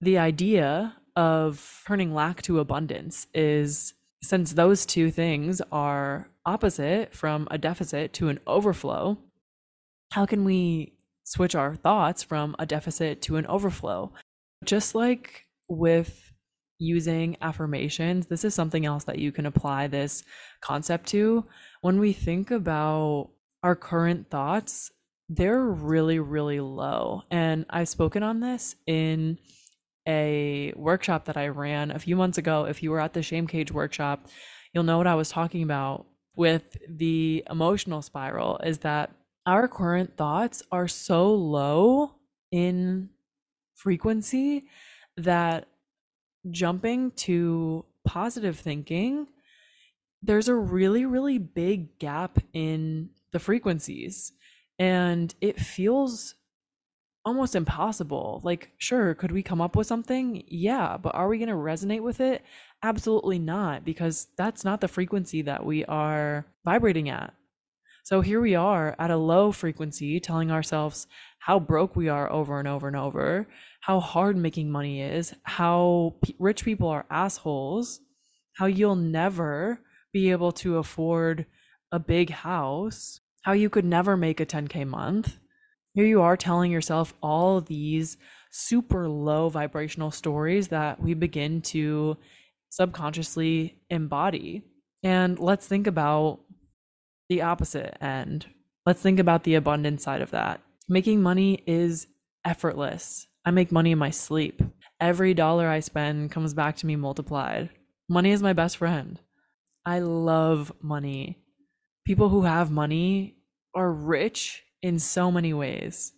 the 0.00 0.18
idea 0.18 0.96
of 1.16 1.82
turning 1.86 2.14
lack 2.14 2.42
to 2.42 2.58
abundance 2.58 3.26
is 3.34 3.92
since 4.24 4.52
those 4.52 4.86
two 4.86 5.10
things 5.10 5.60
are 5.70 6.28
opposite 6.46 7.14
from 7.14 7.48
a 7.50 7.58
deficit 7.58 8.12
to 8.14 8.28
an 8.28 8.40
overflow, 8.46 9.18
how 10.12 10.26
can 10.26 10.44
we 10.44 10.94
switch 11.24 11.54
our 11.54 11.74
thoughts 11.74 12.22
from 12.22 12.54
a 12.58 12.66
deficit 12.66 13.22
to 13.22 13.36
an 13.36 13.46
overflow? 13.46 14.12
Just 14.64 14.94
like 14.94 15.46
with 15.68 16.32
using 16.78 17.36
affirmations, 17.40 18.26
this 18.26 18.44
is 18.44 18.54
something 18.54 18.84
else 18.84 19.04
that 19.04 19.18
you 19.18 19.32
can 19.32 19.46
apply 19.46 19.86
this 19.86 20.22
concept 20.60 21.06
to. 21.08 21.44
When 21.80 21.98
we 21.98 22.12
think 22.12 22.50
about 22.50 23.30
our 23.62 23.76
current 23.76 24.30
thoughts, 24.30 24.90
they're 25.28 25.62
really, 25.62 26.18
really 26.18 26.60
low. 26.60 27.22
And 27.30 27.64
I've 27.70 27.88
spoken 27.88 28.22
on 28.22 28.40
this 28.40 28.76
in 28.86 29.38
a 30.06 30.72
workshop 30.76 31.24
that 31.26 31.36
I 31.36 31.48
ran 31.48 31.90
a 31.90 31.98
few 31.98 32.16
months 32.16 32.38
ago. 32.38 32.64
If 32.64 32.82
you 32.82 32.90
were 32.90 33.00
at 33.00 33.14
the 33.14 33.22
Shame 33.22 33.46
Cage 33.46 33.72
workshop, 33.72 34.26
you'll 34.72 34.84
know 34.84 34.98
what 34.98 35.06
I 35.06 35.14
was 35.14 35.30
talking 35.30 35.62
about 35.62 36.06
with 36.36 36.76
the 36.88 37.44
emotional 37.48 38.02
spiral 38.02 38.58
is 38.64 38.78
that 38.78 39.10
our 39.46 39.68
current 39.68 40.16
thoughts 40.16 40.62
are 40.72 40.88
so 40.88 41.32
low 41.34 42.12
in 42.50 43.10
frequency 43.74 44.66
that 45.16 45.68
jumping 46.50 47.10
to 47.12 47.84
positive 48.04 48.58
thinking, 48.58 49.26
there's 50.22 50.48
a 50.48 50.54
really, 50.54 51.04
really 51.04 51.38
big 51.38 51.98
gap 51.98 52.38
in 52.52 53.10
the 53.32 53.38
frequencies. 53.38 54.32
And 54.78 55.34
it 55.40 55.60
feels 55.60 56.34
almost 57.24 57.56
impossible. 57.56 58.40
Like, 58.44 58.72
sure, 58.78 59.14
could 59.14 59.32
we 59.32 59.42
come 59.42 59.60
up 59.60 59.76
with 59.76 59.86
something? 59.86 60.44
Yeah, 60.46 60.96
but 60.96 61.14
are 61.14 61.28
we 61.28 61.38
going 61.38 61.48
to 61.48 61.54
resonate 61.54 62.02
with 62.02 62.20
it? 62.20 62.42
Absolutely 62.82 63.38
not, 63.38 63.84
because 63.84 64.28
that's 64.36 64.64
not 64.64 64.80
the 64.80 64.88
frequency 64.88 65.42
that 65.42 65.64
we 65.64 65.84
are 65.86 66.46
vibrating 66.64 67.08
at. 67.08 67.32
So 68.04 68.20
here 68.20 68.42
we 68.42 68.54
are 68.54 68.94
at 68.98 69.10
a 69.10 69.16
low 69.16 69.50
frequency 69.50 70.20
telling 70.20 70.50
ourselves 70.50 71.06
how 71.38 71.58
broke 71.58 71.96
we 71.96 72.08
are 72.10 72.30
over 72.30 72.58
and 72.58 72.68
over 72.68 72.86
and 72.86 72.96
over, 72.96 73.48
how 73.80 73.98
hard 73.98 74.36
making 74.36 74.70
money 74.70 75.00
is, 75.00 75.34
how 75.44 76.14
p- 76.22 76.36
rich 76.38 76.66
people 76.66 76.88
are 76.88 77.06
assholes, 77.10 78.00
how 78.56 78.66
you'll 78.66 78.94
never 78.94 79.80
be 80.12 80.30
able 80.30 80.52
to 80.52 80.76
afford 80.76 81.46
a 81.92 81.98
big 81.98 82.28
house, 82.28 83.20
how 83.42 83.52
you 83.52 83.70
could 83.70 83.86
never 83.86 84.18
make 84.18 84.38
a 84.38 84.46
10K 84.46 84.86
month. 84.86 85.38
Here 85.94 86.06
you 86.06 86.22
are 86.22 86.36
telling 86.36 86.72
yourself 86.72 87.14
all 87.22 87.60
these 87.60 88.16
super 88.50 89.08
low 89.08 89.48
vibrational 89.48 90.10
stories 90.10 90.68
that 90.68 91.00
we 91.00 91.14
begin 91.14 91.62
to 91.62 92.16
subconsciously 92.70 93.78
embody. 93.90 94.64
And 95.04 95.38
let's 95.38 95.68
think 95.68 95.86
about 95.86 96.40
the 97.28 97.42
opposite 97.42 97.96
end. 98.02 98.46
Let's 98.84 99.02
think 99.02 99.20
about 99.20 99.44
the 99.44 99.54
abundance 99.54 100.02
side 100.02 100.20
of 100.20 100.32
that. 100.32 100.60
Making 100.88 101.22
money 101.22 101.62
is 101.64 102.08
effortless. 102.44 103.28
I 103.44 103.52
make 103.52 103.70
money 103.70 103.92
in 103.92 103.98
my 103.98 104.10
sleep. 104.10 104.62
Every 105.00 105.32
dollar 105.32 105.68
I 105.68 105.78
spend 105.78 106.32
comes 106.32 106.54
back 106.54 106.74
to 106.78 106.86
me 106.86 106.96
multiplied. 106.96 107.70
Money 108.08 108.32
is 108.32 108.42
my 108.42 108.52
best 108.52 108.78
friend. 108.78 109.20
I 109.86 110.00
love 110.00 110.72
money. 110.82 111.38
People 112.04 112.30
who 112.30 112.42
have 112.42 112.72
money 112.72 113.36
are 113.76 113.92
rich 113.92 114.64
in 114.84 114.98
so 114.98 115.32
many 115.32 115.54
ways. 115.54 116.12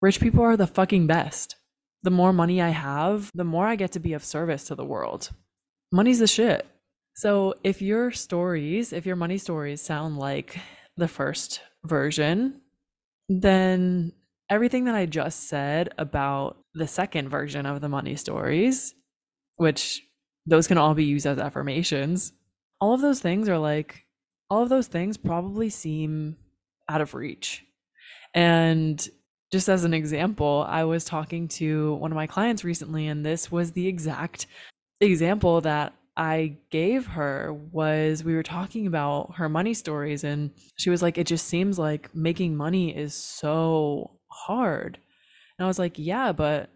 Rich 0.00 0.20
people 0.20 0.42
are 0.42 0.56
the 0.56 0.66
fucking 0.66 1.06
best. 1.06 1.56
The 2.02 2.10
more 2.10 2.32
money 2.32 2.62
I 2.62 2.70
have, 2.70 3.30
the 3.34 3.44
more 3.44 3.66
I 3.66 3.76
get 3.76 3.92
to 3.92 4.00
be 4.00 4.14
of 4.14 4.24
service 4.24 4.64
to 4.64 4.74
the 4.74 4.86
world. 4.86 5.30
Money's 5.92 6.20
the 6.20 6.26
shit. 6.26 6.66
So 7.14 7.54
if 7.62 7.82
your 7.82 8.12
stories, 8.12 8.94
if 8.94 9.04
your 9.04 9.16
money 9.16 9.36
stories 9.36 9.82
sound 9.82 10.16
like 10.16 10.58
the 10.96 11.08
first 11.08 11.60
version, 11.84 12.62
then 13.28 14.12
everything 14.48 14.86
that 14.86 14.94
I 14.94 15.04
just 15.04 15.48
said 15.48 15.90
about 15.98 16.56
the 16.72 16.86
second 16.86 17.28
version 17.28 17.66
of 17.66 17.82
the 17.82 17.88
money 17.90 18.16
stories, 18.16 18.94
which 19.56 20.02
those 20.46 20.66
can 20.66 20.78
all 20.78 20.94
be 20.94 21.04
used 21.04 21.26
as 21.26 21.38
affirmations, 21.38 22.32
all 22.80 22.94
of 22.94 23.02
those 23.02 23.20
things 23.20 23.46
are 23.50 23.58
like, 23.58 24.06
all 24.48 24.62
of 24.62 24.70
those 24.70 24.86
things 24.86 25.18
probably 25.18 25.68
seem 25.68 26.38
out 26.88 27.02
of 27.02 27.12
reach. 27.12 27.65
And 28.36 29.08
just 29.50 29.68
as 29.68 29.84
an 29.84 29.94
example, 29.94 30.66
I 30.68 30.84
was 30.84 31.04
talking 31.04 31.48
to 31.48 31.94
one 31.94 32.12
of 32.12 32.16
my 32.16 32.26
clients 32.26 32.62
recently, 32.64 33.08
and 33.08 33.24
this 33.24 33.50
was 33.50 33.72
the 33.72 33.88
exact 33.88 34.46
example 35.00 35.62
that 35.62 35.94
I 36.16 36.56
gave 36.70 37.06
her 37.06 37.52
was 37.72 38.22
we 38.22 38.34
were 38.34 38.42
talking 38.42 38.86
about 38.86 39.36
her 39.36 39.48
money 39.48 39.74
stories, 39.74 40.22
and 40.22 40.50
she 40.76 40.90
was 40.90 41.02
like, 41.02 41.18
It 41.18 41.26
just 41.26 41.46
seems 41.46 41.78
like 41.78 42.14
making 42.14 42.56
money 42.56 42.94
is 42.96 43.14
so 43.14 44.18
hard. 44.28 44.98
And 45.58 45.64
I 45.64 45.68
was 45.68 45.78
like, 45.78 45.98
Yeah, 45.98 46.32
but 46.32 46.68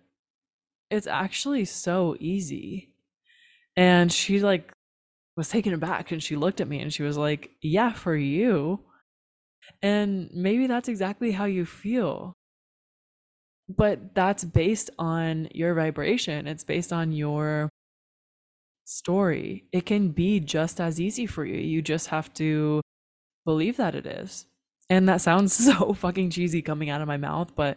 it's 0.90 1.06
actually 1.06 1.66
so 1.66 2.16
easy. 2.20 2.94
And 3.76 4.12
she 4.12 4.40
like 4.40 4.72
was 5.36 5.48
taken 5.48 5.74
aback 5.74 6.12
and 6.12 6.22
she 6.22 6.36
looked 6.36 6.60
at 6.60 6.68
me 6.68 6.80
and 6.80 6.92
she 6.92 7.02
was 7.02 7.16
like, 7.16 7.50
Yeah, 7.62 7.92
for 7.92 8.16
you. 8.16 8.80
And 9.82 10.30
maybe 10.32 10.66
that's 10.66 10.88
exactly 10.88 11.32
how 11.32 11.44
you 11.44 11.64
feel. 11.64 12.34
But 13.68 14.14
that's 14.14 14.44
based 14.44 14.90
on 14.98 15.48
your 15.54 15.74
vibration. 15.74 16.46
It's 16.46 16.64
based 16.64 16.92
on 16.92 17.12
your 17.12 17.68
story. 18.84 19.64
It 19.72 19.86
can 19.86 20.08
be 20.08 20.40
just 20.40 20.80
as 20.80 21.00
easy 21.00 21.26
for 21.26 21.44
you. 21.44 21.58
You 21.58 21.80
just 21.80 22.08
have 22.08 22.32
to 22.34 22.80
believe 23.44 23.76
that 23.76 23.94
it 23.94 24.06
is. 24.06 24.46
And 24.88 25.08
that 25.08 25.20
sounds 25.20 25.52
so 25.66 25.92
fucking 25.92 26.30
cheesy 26.30 26.62
coming 26.62 26.90
out 26.90 27.00
of 27.00 27.08
my 27.08 27.16
mouth, 27.16 27.54
but 27.54 27.76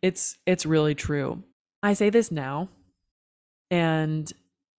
it's 0.00 0.38
it's 0.46 0.64
really 0.64 0.94
true. 0.94 1.42
I 1.82 1.92
say 1.92 2.08
this 2.08 2.30
now 2.30 2.70
and 3.70 4.32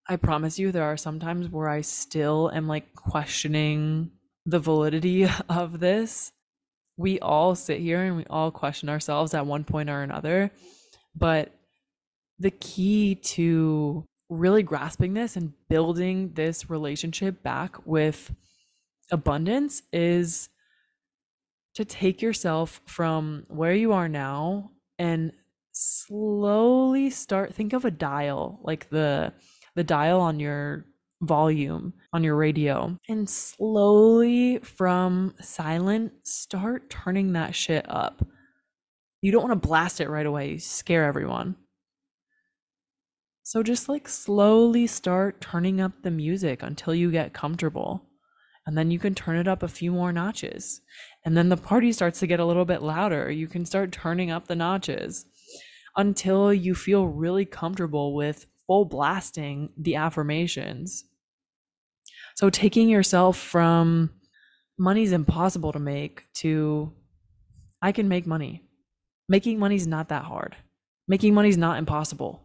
I 0.08 0.16
promise 0.16 0.58
you 0.58 0.70
there 0.70 0.84
are 0.84 0.96
some 0.96 1.18
times 1.18 1.48
where 1.48 1.68
I 1.68 1.80
still 1.80 2.50
am 2.52 2.68
like 2.68 2.94
questioning 2.94 4.10
the 4.44 4.58
validity 4.58 5.28
of 5.48 5.80
this. 5.80 6.32
We 6.96 7.18
all 7.20 7.54
sit 7.54 7.80
here 7.80 8.02
and 8.02 8.16
we 8.16 8.24
all 8.30 8.50
question 8.50 8.88
ourselves 8.88 9.34
at 9.34 9.46
one 9.46 9.64
point 9.64 9.90
or 9.90 10.02
another, 10.02 10.50
but 11.14 11.52
the 12.38 12.50
key 12.50 13.14
to 13.14 14.04
really 14.28 14.62
grasping 14.62 15.14
this 15.14 15.36
and 15.36 15.52
building 15.68 16.32
this 16.34 16.68
relationship 16.68 17.42
back 17.42 17.86
with 17.86 18.34
abundance 19.10 19.82
is 19.92 20.48
to 21.74 21.84
take 21.84 22.22
yourself 22.22 22.80
from 22.86 23.44
where 23.48 23.74
you 23.74 23.92
are 23.92 24.08
now 24.08 24.70
and 24.98 25.32
slowly 25.72 27.10
start 27.10 27.54
think 27.54 27.74
of 27.74 27.84
a 27.84 27.90
dial 27.90 28.58
like 28.62 28.88
the 28.88 29.30
the 29.74 29.84
dial 29.84 30.20
on 30.20 30.40
your 30.40 30.86
volume 31.22 31.94
on 32.12 32.22
your 32.22 32.36
radio 32.36 32.96
and 33.08 33.28
slowly 33.28 34.58
from 34.58 35.34
silent 35.40 36.12
start 36.22 36.90
turning 36.90 37.32
that 37.32 37.54
shit 37.54 37.86
up. 37.88 38.24
You 39.22 39.32
don't 39.32 39.48
want 39.48 39.60
to 39.60 39.68
blast 39.68 40.00
it 40.00 40.10
right 40.10 40.26
away 40.26 40.58
scare 40.58 41.04
everyone. 41.04 41.56
So 43.42 43.62
just 43.62 43.88
like 43.88 44.08
slowly 44.08 44.86
start 44.86 45.40
turning 45.40 45.80
up 45.80 45.92
the 46.02 46.10
music 46.10 46.62
until 46.62 46.94
you 46.94 47.10
get 47.10 47.32
comfortable 47.32 48.02
and 48.66 48.76
then 48.76 48.90
you 48.90 48.98
can 48.98 49.14
turn 49.14 49.36
it 49.36 49.46
up 49.46 49.62
a 49.62 49.68
few 49.68 49.92
more 49.92 50.12
notches. 50.12 50.80
And 51.24 51.36
then 51.36 51.48
the 51.48 51.56
party 51.56 51.92
starts 51.92 52.18
to 52.20 52.26
get 52.26 52.40
a 52.40 52.44
little 52.44 52.64
bit 52.64 52.82
louder 52.82 53.30
you 53.30 53.46
can 53.46 53.64
start 53.64 53.92
turning 53.92 54.30
up 54.30 54.48
the 54.48 54.56
notches 54.56 55.26
until 55.96 56.52
you 56.52 56.74
feel 56.74 57.06
really 57.06 57.44
comfortable 57.44 58.14
with 58.14 58.46
full 58.66 58.84
blasting 58.84 59.70
the 59.76 59.96
affirmations 59.96 61.04
so 62.34 62.50
taking 62.50 62.88
yourself 62.88 63.36
from 63.36 64.10
money's 64.78 65.12
impossible 65.12 65.72
to 65.72 65.78
make 65.78 66.24
to 66.34 66.92
i 67.82 67.92
can 67.92 68.08
make 68.08 68.26
money 68.26 68.62
making 69.28 69.58
money's 69.58 69.86
not 69.86 70.08
that 70.08 70.24
hard 70.24 70.56
making 71.08 71.34
money's 71.34 71.56
not 71.56 71.78
impossible 71.78 72.42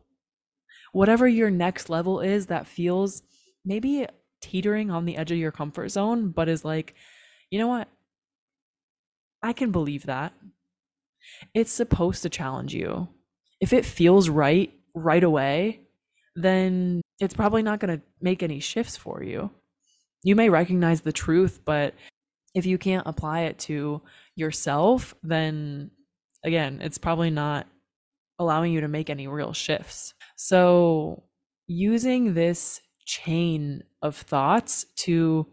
whatever 0.92 1.28
your 1.28 1.50
next 1.50 1.90
level 1.90 2.20
is 2.20 2.48
that 2.48 2.68
feels 2.68 3.24
maybe 3.66 4.06
teetering 4.42 4.92
on 4.92 5.06
the 5.06 5.18
edge 5.18 5.32
of 5.32 5.38
your 5.38 5.52
comfort 5.52 5.90
zone, 5.90 6.30
but 6.30 6.50
is 6.50 6.66
like, 6.66 6.96
you 7.50 7.60
know 7.60 7.68
what? 7.68 7.88
I 9.42 9.54
can 9.54 9.72
believe 9.72 10.06
that. 10.06 10.34
It's 11.54 11.72
supposed 11.72 12.24
to 12.24 12.30
challenge 12.30 12.74
you. 12.74 13.08
If 13.60 13.74
it 13.74 13.86
feels 13.86 14.30
right 14.30 14.72
right 14.94 15.24
away, 15.24 15.82
then 16.36 17.02
it's 17.20 17.34
probably 17.34 17.64
not 17.64 17.80
going 17.80 17.98
to 17.98 18.04
make 18.22 18.44
any 18.44 18.60
shifts 18.60 18.98
for 18.98 19.24
you. 19.24 19.52
You 20.24 20.36
may 20.36 20.50
recognize 20.50 21.02
the 21.02 21.12
truth, 21.12 21.62
but 21.66 21.94
if 22.54 22.66
you 22.66 22.78
can't 22.78 23.08
apply 23.08 23.42
it 23.42 23.60
to 23.60 24.02
yourself, 24.36 25.16
then 25.24 25.92
again, 26.44 26.80
it's 26.82 26.98
probably 26.98 27.30
not 27.30 27.68
allowing 28.40 28.74
you 28.74 28.82
to 28.82 28.88
make 28.88 29.10
any 29.10 29.28
real 29.28 29.54
shifts. 29.54 30.14
So, 30.36 31.24
using 31.68 32.34
this 32.34 32.82
chain 33.06 33.84
of 34.02 34.16
thoughts 34.16 34.86
to 34.96 35.48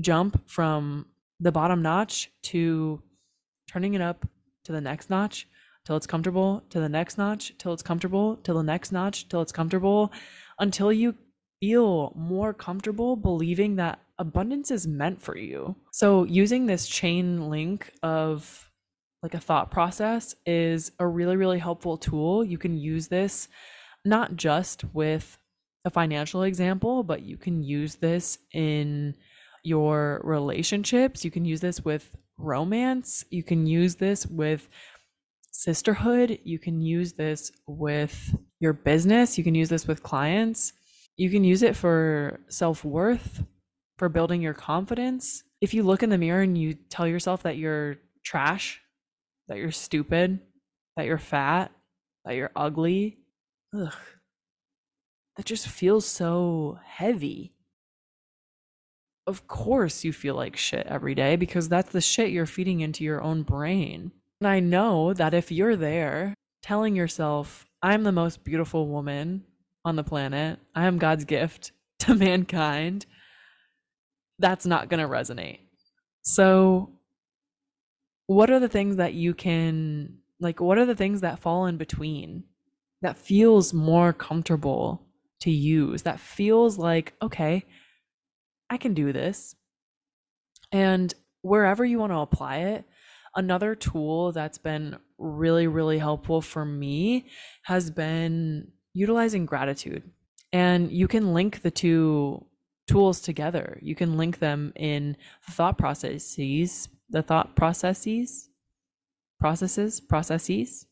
jump 0.00 0.48
from 0.48 1.06
the 1.40 1.52
bottom 1.52 1.82
notch 1.82 2.30
to 2.42 3.02
turning 3.68 3.94
it 3.94 4.00
up 4.00 4.26
to 4.64 4.72
the 4.72 4.80
next 4.80 5.10
notch 5.10 5.46
till 5.86 5.96
it's 5.96 6.06
comfortable, 6.06 6.62
to 6.68 6.80
the 6.80 6.88
next 6.88 7.16
notch 7.16 7.54
till 7.58 7.72
it's 7.72 7.82
comfortable, 7.82 8.36
till 8.42 8.56
the 8.56 8.62
next 8.62 8.92
notch 8.92 9.28
till 9.28 9.40
it's 9.40 9.52
comfortable, 9.52 10.12
until 10.58 10.92
you 10.92 11.14
feel 11.60 12.12
more 12.14 12.52
comfortable 12.52 13.16
believing 13.16 13.76
that 13.76 14.00
abundance 14.18 14.70
is 14.70 14.86
meant 14.86 15.22
for 15.22 15.38
you. 15.38 15.76
So, 15.92 16.24
using 16.24 16.66
this 16.66 16.88
chain 16.88 17.48
link 17.48 17.92
of 18.02 18.70
like 19.22 19.34
a 19.34 19.40
thought 19.40 19.70
process 19.70 20.34
is 20.44 20.92
a 20.98 21.06
really, 21.06 21.36
really 21.36 21.58
helpful 21.58 21.96
tool. 21.96 22.44
You 22.44 22.58
can 22.58 22.76
use 22.76 23.08
this 23.08 23.48
not 24.04 24.36
just 24.36 24.84
with 24.92 25.38
a 25.84 25.90
financial 25.90 26.42
example, 26.42 27.02
but 27.02 27.22
you 27.22 27.36
can 27.36 27.62
use 27.62 27.96
this 27.96 28.38
in 28.52 29.14
your 29.62 30.20
relationships. 30.24 31.24
You 31.24 31.30
can 31.30 31.44
use 31.44 31.60
this 31.60 31.84
with 31.84 32.16
romance. 32.38 33.24
You 33.30 33.42
can 33.42 33.66
use 33.66 33.96
this 33.96 34.26
with 34.26 34.68
sisterhood. 35.56 36.38
You 36.44 36.58
can 36.58 36.80
use 36.80 37.14
this 37.14 37.50
with 37.66 38.36
your 38.60 38.72
business. 38.72 39.38
You 39.38 39.44
can 39.44 39.54
use 39.54 39.68
this 39.68 39.86
with 39.86 40.02
clients. 40.02 40.72
You 41.16 41.30
can 41.30 41.44
use 41.44 41.62
it 41.62 41.74
for 41.76 42.40
self 42.48 42.84
worth, 42.84 43.42
for 43.96 44.08
building 44.08 44.42
your 44.42 44.54
confidence. 44.54 45.42
If 45.60 45.72
you 45.72 45.82
look 45.82 46.02
in 46.02 46.10
the 46.10 46.18
mirror 46.18 46.42
and 46.42 46.56
you 46.56 46.74
tell 46.74 47.06
yourself 47.06 47.42
that 47.44 47.56
you're 47.56 47.96
trash, 48.24 48.80
that 49.48 49.58
you're 49.58 49.70
stupid, 49.70 50.40
that 50.96 51.06
you're 51.06 51.18
fat, 51.18 51.72
that 52.24 52.34
you're 52.34 52.52
ugly. 52.54 53.18
Ugh. 53.74 53.94
That 55.36 55.46
just 55.46 55.68
feels 55.68 56.06
so 56.06 56.78
heavy. 56.84 57.54
Of 59.26 59.46
course, 59.48 60.04
you 60.04 60.12
feel 60.12 60.34
like 60.34 60.56
shit 60.56 60.86
every 60.86 61.14
day 61.14 61.36
because 61.36 61.68
that's 61.68 61.92
the 61.92 62.00
shit 62.00 62.30
you're 62.30 62.46
feeding 62.46 62.80
into 62.80 63.04
your 63.04 63.22
own 63.22 63.42
brain. 63.42 64.12
And 64.40 64.48
I 64.48 64.60
know 64.60 65.12
that 65.14 65.34
if 65.34 65.50
you're 65.50 65.76
there 65.76 66.34
telling 66.62 66.94
yourself, 66.96 67.66
I'm 67.82 68.02
the 68.02 68.12
most 68.12 68.44
beautiful 68.44 68.88
woman 68.88 69.44
on 69.84 69.96
the 69.96 70.04
planet, 70.04 70.58
I 70.74 70.86
am 70.86 70.98
God's 70.98 71.24
gift 71.24 71.72
to 72.00 72.14
mankind, 72.14 73.06
that's 74.38 74.66
not 74.66 74.88
going 74.88 75.00
to 75.00 75.08
resonate. 75.08 75.60
So 76.22 76.90
what 78.26 78.50
are 78.50 78.60
the 78.60 78.68
things 78.68 78.96
that 78.96 79.14
you 79.14 79.34
can 79.34 80.18
like 80.40 80.60
what 80.60 80.78
are 80.78 80.86
the 80.86 80.94
things 80.94 81.20
that 81.20 81.38
fall 81.38 81.66
in 81.66 81.76
between 81.76 82.44
that 83.02 83.16
feels 83.16 83.72
more 83.72 84.12
comfortable 84.12 85.02
to 85.40 85.50
use 85.50 86.02
that 86.02 86.20
feels 86.20 86.76
like 86.76 87.14
okay 87.22 87.64
i 88.68 88.76
can 88.76 88.94
do 88.94 89.12
this 89.12 89.54
and 90.72 91.14
wherever 91.42 91.84
you 91.84 91.98
want 91.98 92.12
to 92.12 92.18
apply 92.18 92.56
it 92.56 92.84
another 93.36 93.74
tool 93.74 94.32
that's 94.32 94.58
been 94.58 94.96
really 95.18 95.66
really 95.66 95.98
helpful 95.98 96.40
for 96.40 96.64
me 96.64 97.26
has 97.62 97.90
been 97.90 98.68
utilizing 98.92 99.46
gratitude. 99.46 100.02
And 100.52 100.90
you 100.90 101.06
can 101.06 101.34
link 101.34 101.62
the 101.62 101.70
two 101.70 102.46
tools 102.88 103.20
together. 103.20 103.78
You 103.82 103.94
can 103.94 104.16
link 104.16 104.38
them 104.38 104.72
in 104.74 105.16
thought 105.50 105.76
processes 105.76 106.88
the 107.08 107.22
thought 107.22 107.54
processes, 107.54 108.48
processes, 109.38 110.00
processes, 110.00 110.86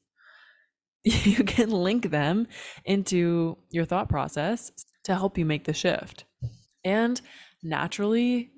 you 1.05 1.45
can 1.45 1.71
link 1.71 2.11
them 2.11 2.47
into 2.85 3.59
your 3.71 3.85
thought 3.85 4.09
process 4.09 4.73
to 5.05 5.15
help 5.15 5.37
you 5.37 5.45
make 5.45 5.65
the 5.65 5.75
shift. 5.75 6.25
And 6.85 7.21
naturally, 7.63 8.53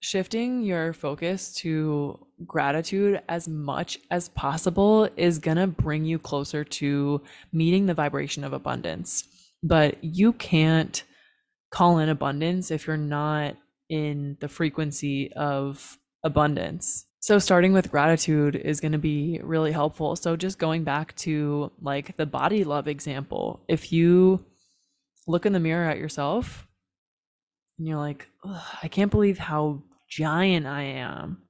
shifting 0.00 0.62
your 0.62 0.92
focus 0.92 1.54
to 1.56 2.26
gratitude 2.46 3.20
as 3.28 3.46
much 3.46 3.98
as 4.10 4.30
possible 4.30 5.08
is 5.16 5.38
going 5.38 5.58
to 5.58 5.66
bring 5.66 6.04
you 6.04 6.18
closer 6.18 6.64
to 6.64 7.20
meeting 7.52 7.86
the 7.86 7.94
vibration 7.94 8.42
of 8.42 8.52
abundance. 8.52 9.24
But 9.62 10.02
you 10.02 10.32
can't 10.32 11.02
call 11.70 11.98
in 11.98 12.08
abundance 12.08 12.70
if 12.70 12.86
you're 12.86 12.96
not 12.96 13.56
in 13.90 14.38
the 14.40 14.48
frequency 14.48 15.32
of 15.34 15.98
abundance. 16.24 17.06
So 17.20 17.38
starting 17.38 17.74
with 17.74 17.90
gratitude 17.90 18.56
is 18.56 18.80
going 18.80 18.92
to 18.92 18.98
be 18.98 19.40
really 19.42 19.72
helpful. 19.72 20.16
So 20.16 20.36
just 20.36 20.58
going 20.58 20.84
back 20.84 21.14
to 21.16 21.70
like 21.82 22.16
the 22.16 22.24
body 22.24 22.64
love 22.64 22.88
example, 22.88 23.60
if 23.68 23.92
you 23.92 24.44
look 25.26 25.44
in 25.44 25.52
the 25.52 25.60
mirror 25.60 25.90
at 25.90 25.98
yourself 25.98 26.66
and 27.78 27.86
you're 27.86 27.98
like, 27.98 28.26
I 28.82 28.88
can't 28.88 29.10
believe 29.10 29.38
how 29.38 29.82
giant 30.10 30.66
I 30.66 30.82
am. 30.82 31.42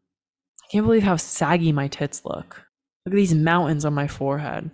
I 0.62 0.66
can't 0.70 0.86
believe 0.86 1.02
how 1.02 1.16
saggy 1.16 1.72
my 1.72 1.88
tits 1.88 2.24
look. 2.24 2.66
Look 3.04 3.14
at 3.14 3.16
these 3.16 3.34
mountains 3.34 3.84
on 3.84 3.94
my 3.94 4.06
forehead. 4.06 4.70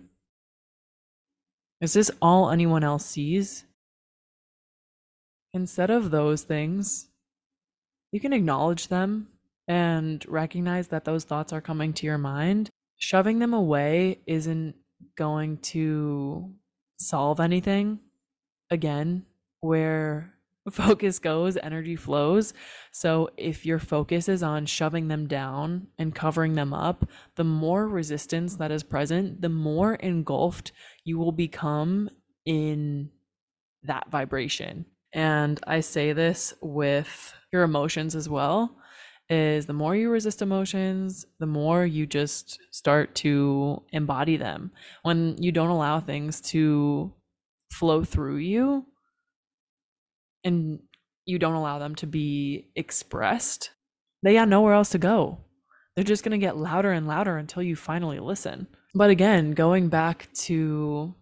Is 1.81 1.93
this 1.93 2.11
all 2.21 2.51
anyone 2.51 2.83
else 2.83 3.07
sees? 3.07 3.65
Instead 5.55 5.91
of 5.91 6.11
those 6.11 6.43
things, 6.43 7.09
you 8.13 8.21
can 8.21 8.33
acknowledge 8.33 8.89
them 8.89 9.29
and 9.69 10.25
recognize 10.29 10.89
that 10.89 11.05
those 11.05 11.25
thoughts 11.25 11.53
are 11.53 11.61
coming 11.61 11.93
to 11.95 12.07
your 12.07 12.19
mind, 12.19 12.71
shoving 12.99 13.39
them 13.39 13.55
away 13.55 14.21
isn't 14.27 14.75
going 15.17 15.59
to 15.59 16.51
solve 16.99 17.41
anything. 17.41 18.01
Again, 18.71 19.25
where 19.61 20.36
focus 20.71 21.19
goes, 21.19 21.57
energy 21.57 21.97
flows. 21.97 22.55
So 22.93 23.31
if 23.37 23.65
your 23.65 23.79
focus 23.79 24.29
is 24.29 24.43
on 24.43 24.67
shoving 24.67 25.09
them 25.09 25.27
down 25.27 25.89
and 25.99 26.15
covering 26.15 26.55
them 26.55 26.73
up, 26.73 27.09
the 27.37 27.45
more 27.45 27.89
resistance 27.89 28.57
that 28.57 28.71
is 28.71 28.83
present, 28.83 29.43
the 29.43 29.49
more 29.49 29.95
engulfed 29.95 30.73
you 31.05 31.19
will 31.19 31.33
become 31.33 32.11
in 32.45 33.11
that 33.85 34.11
vibration. 34.11 34.87
And 35.13 35.61
I 35.67 35.81
say 35.81 36.13
this 36.13 36.55
with 36.61 37.35
your 37.53 37.63
emotions 37.63 38.15
as 38.15 38.29
well 38.29 38.77
is 39.29 39.67
the 39.67 39.73
more 39.73 39.97
you 39.97 40.09
resist 40.11 40.41
emotions, 40.41 41.27
the 41.41 41.47
more 41.47 41.85
you 41.85 42.07
just 42.07 42.59
start 42.71 43.15
to 43.17 43.83
embody 43.93 44.37
them. 44.37 44.71
When 45.03 45.41
you 45.43 45.51
don't 45.53 45.71
allow 45.71 46.01
things 46.01 46.41
to 46.43 47.13
flow 47.73 48.05
through 48.05 48.37
you 48.37 48.87
and 50.47 50.79
you 51.27 51.39
don't 51.39 51.55
allow 51.55 51.79
them 51.79 51.95
to 51.97 52.07
be 52.07 52.69
expressed, 52.77 53.71
they 54.23 54.35
got 54.35 54.49
nowhere 54.49 54.75
else 54.75 54.91
to 54.91 54.99
go. 54.99 55.39
They're 55.95 56.05
just 56.05 56.23
going 56.23 56.39
to 56.39 56.45
get 56.45 56.57
louder 56.57 56.93
and 56.93 57.07
louder 57.07 57.37
until 57.37 57.63
you 57.63 57.75
finally 57.75 58.21
listen. 58.21 58.69
But 58.95 59.11
again, 59.11 59.53
going 59.53 59.89
back 59.89 60.29
to 60.45 61.15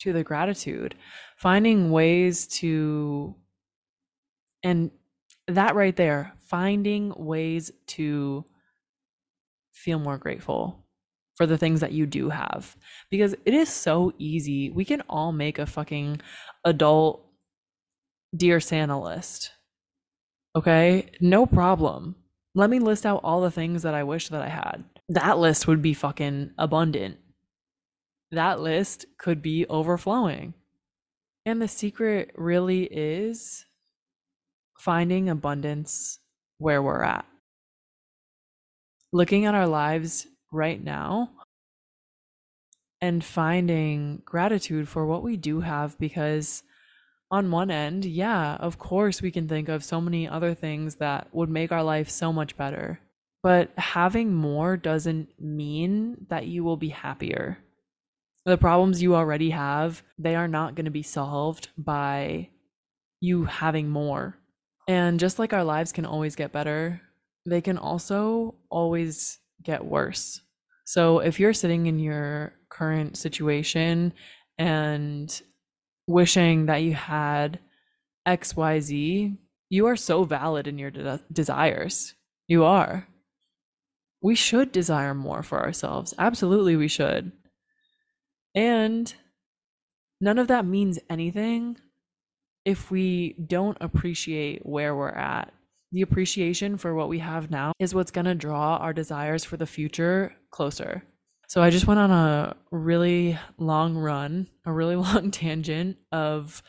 to 0.00 0.12
the 0.14 0.24
gratitude, 0.24 0.94
finding 1.36 1.90
ways 1.90 2.46
to 2.46 3.34
and 4.62 4.90
that 5.46 5.74
right 5.74 5.94
there, 5.94 6.32
finding 6.38 7.12
ways 7.16 7.70
to 7.88 8.44
feel 9.72 9.98
more 9.98 10.16
grateful 10.16 10.86
for 11.34 11.46
the 11.46 11.58
things 11.58 11.80
that 11.80 11.92
you 11.92 12.06
do 12.06 12.30
have 12.30 12.76
because 13.10 13.34
it 13.44 13.54
is 13.54 13.68
so 13.68 14.12
easy. 14.18 14.70
We 14.70 14.84
can 14.84 15.02
all 15.02 15.32
make 15.32 15.58
a 15.58 15.66
fucking 15.66 16.20
adult 16.64 17.29
Dear 18.34 18.60
Santa 18.60 19.00
list. 19.00 19.50
Okay? 20.56 21.10
No 21.20 21.46
problem. 21.46 22.16
Let 22.54 22.70
me 22.70 22.78
list 22.78 23.06
out 23.06 23.20
all 23.22 23.40
the 23.40 23.50
things 23.50 23.82
that 23.82 23.94
I 23.94 24.02
wish 24.02 24.28
that 24.28 24.42
I 24.42 24.48
had. 24.48 24.84
That 25.08 25.38
list 25.38 25.66
would 25.66 25.82
be 25.82 25.94
fucking 25.94 26.52
abundant. 26.58 27.18
That 28.32 28.60
list 28.60 29.06
could 29.18 29.42
be 29.42 29.66
overflowing. 29.66 30.54
And 31.46 31.60
the 31.60 31.68
secret 31.68 32.32
really 32.36 32.84
is 32.84 33.64
finding 34.78 35.28
abundance 35.28 36.18
where 36.58 36.82
we're 36.82 37.02
at. 37.02 37.24
Looking 39.12 39.46
at 39.46 39.54
our 39.54 39.66
lives 39.66 40.26
right 40.52 40.82
now 40.82 41.30
and 43.00 43.24
finding 43.24 44.22
gratitude 44.24 44.88
for 44.88 45.06
what 45.06 45.22
we 45.22 45.36
do 45.36 45.60
have 45.60 45.98
because 45.98 46.62
on 47.30 47.50
one 47.50 47.70
end, 47.70 48.04
yeah, 48.04 48.56
of 48.56 48.78
course 48.78 49.22
we 49.22 49.30
can 49.30 49.46
think 49.46 49.68
of 49.68 49.84
so 49.84 50.00
many 50.00 50.28
other 50.28 50.54
things 50.54 50.96
that 50.96 51.28
would 51.32 51.48
make 51.48 51.70
our 51.70 51.82
life 51.82 52.10
so 52.10 52.32
much 52.32 52.56
better. 52.56 53.00
But 53.42 53.70
having 53.76 54.34
more 54.34 54.76
doesn't 54.76 55.28
mean 55.40 56.26
that 56.28 56.46
you 56.46 56.64
will 56.64 56.76
be 56.76 56.88
happier. 56.88 57.58
The 58.44 58.58
problems 58.58 59.02
you 59.02 59.14
already 59.14 59.50
have, 59.50 60.02
they 60.18 60.34
are 60.34 60.48
not 60.48 60.74
going 60.74 60.86
to 60.86 60.90
be 60.90 61.02
solved 61.02 61.68
by 61.78 62.48
you 63.20 63.44
having 63.44 63.88
more. 63.88 64.36
And 64.88 65.20
just 65.20 65.38
like 65.38 65.52
our 65.52 65.64
lives 65.64 65.92
can 65.92 66.04
always 66.04 66.34
get 66.34 66.52
better, 66.52 67.00
they 67.46 67.60
can 67.60 67.78
also 67.78 68.56
always 68.70 69.38
get 69.62 69.84
worse. 69.84 70.40
So 70.84 71.20
if 71.20 71.38
you're 71.38 71.52
sitting 71.52 71.86
in 71.86 71.98
your 71.98 72.54
current 72.70 73.16
situation 73.16 74.12
and 74.58 75.40
wishing 76.10 76.66
that 76.66 76.82
you 76.82 76.94
had 76.94 77.58
XYZ, 78.26 79.36
you 79.68 79.86
are 79.86 79.96
so 79.96 80.24
valid 80.24 80.66
in 80.66 80.78
your 80.78 80.90
de- 80.90 81.20
desires. 81.32 82.14
You 82.48 82.64
are. 82.64 83.06
We 84.22 84.34
should 84.34 84.72
desire 84.72 85.14
more 85.14 85.42
for 85.42 85.60
ourselves. 85.60 86.12
Absolutely, 86.18 86.76
we 86.76 86.88
should. 86.88 87.32
And 88.54 89.12
none 90.20 90.38
of 90.38 90.48
that 90.48 90.66
means 90.66 90.98
anything 91.08 91.78
if 92.64 92.90
we 92.90 93.34
don't 93.46 93.78
appreciate 93.80 94.66
where 94.66 94.94
we're 94.94 95.08
at 95.08 95.52
the 95.92 96.02
appreciation 96.02 96.76
for 96.76 96.94
what 96.94 97.08
we 97.08 97.18
have 97.18 97.50
now 97.50 97.72
is 97.78 97.94
what's 97.94 98.10
going 98.10 98.26
to 98.26 98.34
draw 98.34 98.76
our 98.76 98.92
desires 98.92 99.44
for 99.44 99.56
the 99.56 99.66
future 99.66 100.34
closer. 100.50 101.02
So 101.50 101.60
I 101.60 101.70
just 101.70 101.88
went 101.88 101.98
on 101.98 102.12
a 102.12 102.54
really 102.70 103.36
long 103.58 103.96
run, 103.96 104.46
a 104.64 104.72
really 104.72 104.94
long 105.08 105.32
tangent 105.32 105.96
of 106.12 106.62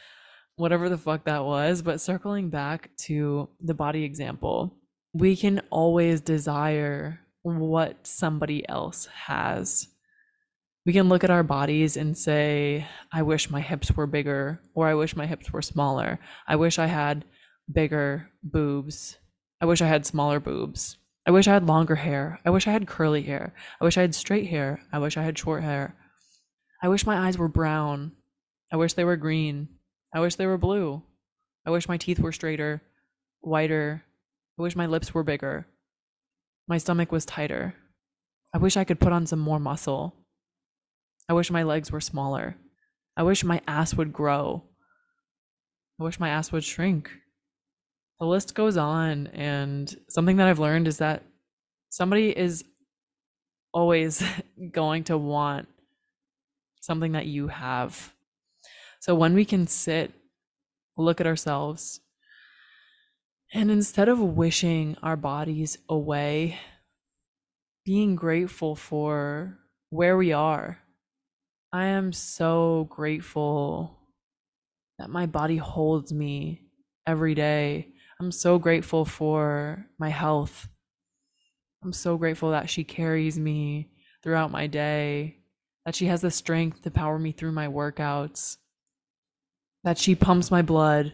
whatever 0.56 0.89
the 0.89 0.98
fuck 0.98 1.26
that 1.26 1.46
was, 1.46 1.84
but 1.84 2.02
circling 2.02 2.50
back 2.50 2.89
to 3.02 3.48
the 3.60 3.76
body 3.76 4.04
example, 4.04 4.76
we 5.13 5.36
can 5.36 5.62
always 5.70 6.20
desire 6.20 7.20
what 7.44 8.08
somebody 8.08 8.67
else 8.67 9.06
has. 9.06 9.88
We 10.88 10.94
can 10.94 11.10
look 11.10 11.24
at 11.24 11.30
our 11.30 11.44
bodies 11.44 11.96
and 11.96 12.17
say, 12.17 12.88
I 13.13 13.22
wish 13.22 13.52
my 13.52 13.62
hips 13.62 13.91
were 13.91 14.08
bigger, 14.08 14.62
or 14.74 14.88
I 14.88 14.96
wish 14.96 15.15
my 15.15 15.28
hips 15.28 15.54
were 15.54 15.62
smaller. 15.62 16.17
I 16.48 16.56
wish 16.56 16.80
I 16.80 16.88
had 16.88 17.24
bigger 17.72 18.30
boobs. 18.41 19.20
I 19.62 19.65
wish 19.65 19.84
I 19.84 19.88
had 19.88 20.08
smaller 20.08 20.39
boobs. 20.39 20.98
I 21.26 21.32
wish 21.32 21.48
I 21.48 21.54
had 21.54 21.68
longer 21.68 21.96
hair. 21.96 22.40
I 22.46 22.50
wish 22.50 22.68
I 22.68 22.72
had 22.72 22.88
curly 22.88 23.22
hair. 23.22 23.54
I 23.80 23.86
wish 23.86 23.98
I 23.98 24.02
had 24.02 24.16
straight 24.16 24.48
hair. 24.48 24.82
I 24.92 25.00
wish 25.00 25.18
I 25.18 25.22
had 25.22 25.38
short 25.38 25.64
hair. 25.64 25.96
I 26.82 26.88
wish 26.88 27.06
my 27.06 27.28
eyes 27.28 27.38
were 27.38 27.48
brown. 27.48 28.14
I 28.72 28.78
wish 28.78 28.94
they 28.94 29.04
were 29.04 29.18
green. 29.18 29.70
I 30.14 30.20
wish 30.20 30.36
they 30.36 30.48
were 30.48 30.58
blue. 30.58 31.04
I 31.66 31.70
wish 31.70 31.88
my 31.88 31.98
teeth 31.98 32.20
were 32.20 32.32
straighter, 32.32 32.82
whiter. 33.42 34.04
I 34.58 34.62
wish 34.64 34.76
my 34.76 34.88
lips 34.88 35.14
were 35.14 35.24
bigger. 35.24 35.68
My 36.68 36.80
stomach 36.80 37.12
was 37.12 37.26
tighter. 37.26 37.76
I 38.54 38.58
wish 38.58 38.76
I 38.76 38.84
could 38.84 39.00
put 39.00 39.14
on 39.14 39.28
some 39.28 39.40
more 39.40 39.60
muscle. 39.60 40.16
I 41.30 41.34
wish 41.34 41.52
my 41.52 41.64
legs 41.64 41.92
were 41.92 42.02
smaller. 42.02 42.58
I 43.16 43.24
wish 43.24 43.44
my 43.44 43.62
ass 43.68 43.94
would 43.94 44.12
grow. 44.12 44.64
I 46.00 46.04
wish 46.04 46.20
my 46.20 46.30
ass 46.30 46.52
would 46.52 46.64
shrink 46.64 47.12
the 48.22 48.26
list 48.26 48.56
goes 48.56 48.78
on 48.78 49.28
and 49.28 49.94
something 50.08 50.38
that 50.38 50.48
i've 50.48 50.60
learned 50.60 50.88
is 50.88 51.00
that 51.00 51.24
somebody 51.90 52.30
is 52.36 52.64
always 53.74 54.24
going 54.72 55.04
to 55.06 55.18
want 55.18 55.68
something 56.82 57.12
that 57.12 57.28
you 57.28 57.48
have. 57.48 58.14
So 59.00 59.16
when 59.16 59.34
we 59.34 59.46
can 59.46 59.68
sit 59.68 60.12
look 60.98 61.20
at 61.20 61.26
ourselves 61.26 62.00
and 63.54 63.72
instead 63.72 64.08
of 64.08 64.20
wishing 64.20 64.96
our 65.02 65.16
bodies 65.16 65.80
away 65.90 66.60
being 67.86 68.16
grateful 68.16 68.76
for 68.76 69.58
where 69.90 70.16
we 70.16 70.32
are 70.32 70.78
i 71.74 71.86
am 71.86 72.14
so 72.14 72.86
grateful 72.92 73.98
that 75.00 75.10
my 75.10 75.26
body 75.26 75.58
holds 75.58 76.14
me 76.14 76.62
every 77.08 77.34
day 77.34 77.88
I'm 78.22 78.32
so 78.32 78.60
grateful 78.60 79.04
for 79.04 79.84
my 79.98 80.10
health. 80.10 80.70
I'm 81.84 81.92
so 81.92 82.18
grateful 82.18 82.52
that 82.52 82.70
she 82.70 82.84
carries 82.84 83.40
me 83.40 83.90
throughout 84.22 84.52
my 84.52 84.68
day, 84.68 85.38
that 85.86 85.96
she 85.96 86.06
has 86.06 86.22
the 86.22 86.30
strength 86.30 86.84
to 86.84 86.92
power 86.92 87.18
me 87.18 87.32
through 87.32 87.54
my 87.54 87.66
workouts, 87.66 88.58
that 89.84 89.98
she 89.98 90.14
pumps 90.14 90.52
my 90.52 90.62
blood, 90.62 91.14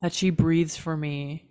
that 0.00 0.14
she 0.14 0.30
breathes 0.30 0.78
for 0.78 0.96
me. 0.96 1.50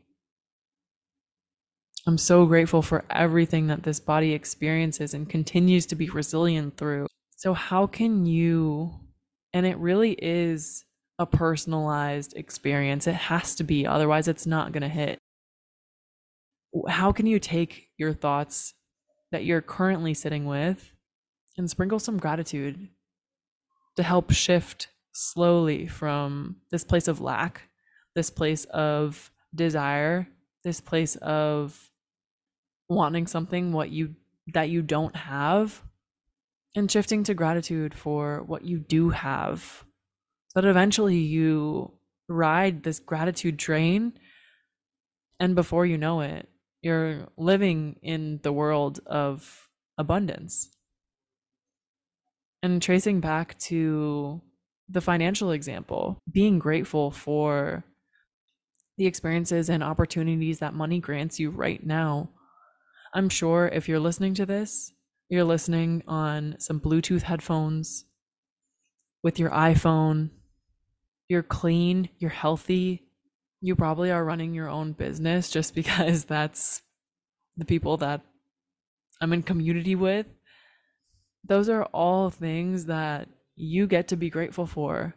I'm 2.08 2.18
so 2.18 2.48
grateful 2.48 2.82
for 2.82 3.06
everything 3.12 3.68
that 3.68 3.84
this 3.84 4.00
body 4.00 4.34
experiences 4.34 5.14
and 5.14 5.30
continues 5.30 5.86
to 5.86 5.96
be 5.96 6.10
resilient 6.10 6.78
through. 6.78 7.06
So, 7.36 7.54
how 7.54 7.86
can 7.86 8.26
you, 8.26 9.02
and 9.54 9.68
it 9.68 9.78
really 9.78 10.14
is 10.14 10.85
a 11.18 11.26
personalized 11.26 12.36
experience. 12.36 13.08
It 13.08 13.16
has 13.16 13.56
to 13.56 13.64
be, 13.64 13.86
otherwise, 13.86 14.28
it's 14.28 14.46
not 14.46 14.72
going 14.72 14.82
to 14.82 14.90
hit. 14.90 15.18
How 16.88 17.12
can 17.12 17.26
you 17.26 17.40
take 17.40 17.90
your 17.98 18.14
thoughts 18.14 18.74
that 19.32 19.46
you're 19.46 19.62
currently 19.62 20.14
sitting 20.14 20.46
with 20.46 20.94
and 21.58 21.70
sprinkle 21.70 22.00
some 22.00 22.18
gratitude 22.18 22.90
to 23.96 24.04
help 24.04 24.32
shift 24.32 24.90
slowly 25.14 25.88
from 25.88 26.58
this 26.72 26.84
place 26.84 27.08
of 27.08 27.22
lack, 27.22 27.62
this 28.14 28.30
place 28.30 28.66
of 28.66 29.32
desire, 29.54 30.28
this 30.66 30.82
place 30.82 31.16
of 31.18 31.90
wanting 32.90 33.26
something 33.26 33.72
what 33.72 33.90
you 33.90 34.16
that 34.54 34.70
you 34.70 34.82
don't 34.82 35.16
have 35.16 35.82
and 36.76 36.92
shifting 36.92 37.24
to 37.24 37.34
gratitude 37.34 37.94
for 37.94 38.44
what 38.44 38.64
you 38.64 38.78
do 38.78 39.10
have 39.10 39.85
but 40.56 40.66
eventually 40.66 41.18
you 41.18 41.92
ride 42.30 42.82
this 42.82 43.00
gratitude 43.00 43.60
train. 43.60 44.14
And 45.40 45.54
before 45.54 45.86
you 45.86 45.98
know 45.98 46.22
it, 46.22 46.48
you're 46.82 47.28
living 47.38 47.98
in 48.02 48.40
the 48.42 48.54
world 48.54 49.02
of 49.06 49.68
abundance. 49.98 50.70
And 52.64 52.82
tracing 52.82 53.20
back 53.20 53.60
to 53.60 54.42
the 54.90 55.02
financial 55.02 55.52
example, 55.52 56.20
being 56.32 56.58
grateful 56.58 57.12
for 57.12 57.84
the 58.98 59.06
experiences 59.06 59.70
and 59.70 59.84
opportunities 59.84 60.60
that 60.60 60.74
money 60.74 61.00
grants 61.00 61.40
you 61.40 61.50
right 61.50 61.86
now. 61.86 62.30
I'm 63.14 63.30
sure 63.30 63.68
if 63.68 63.90
you're 63.90 64.00
listening 64.00 64.36
to 64.36 64.46
this, 64.46 64.94
you're 65.30 65.44
listening 65.44 66.04
on 66.08 66.56
some 66.60 66.80
Bluetooth 66.80 67.24
headphones 67.24 68.06
with 69.22 69.38
your 69.38 69.50
iPhone 69.50 70.30
you're 71.30 71.44
clean, 71.44 72.10
you're 72.20 72.32
healthy, 72.32 73.04
you 73.62 73.76
probably 73.76 74.12
are 74.12 74.26
running 74.26 74.54
your 74.54 74.70
own 74.70 74.94
business 74.94 75.50
just 75.50 75.76
because 75.82 76.26
that's 76.26 76.82
the 77.58 77.66
people 77.66 77.98
that 77.98 78.22
I'm 79.22 79.34
in 79.34 79.44
community 79.44 79.96
with. 79.96 80.28
Those 81.46 81.70
are 81.70 81.84
all 81.86 82.30
things 82.30 82.86
that 82.86 83.30
you 83.56 83.88
get 83.88 84.08
to 84.10 84.18
be 84.18 84.30
grateful 84.30 84.66
for. 84.68 85.16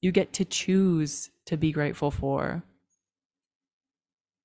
You 0.00 0.12
get 0.12 0.32
to 0.34 0.44
choose 0.44 1.30
to 1.46 1.56
be 1.56 1.72
grateful 1.72 2.10
for. 2.10 2.64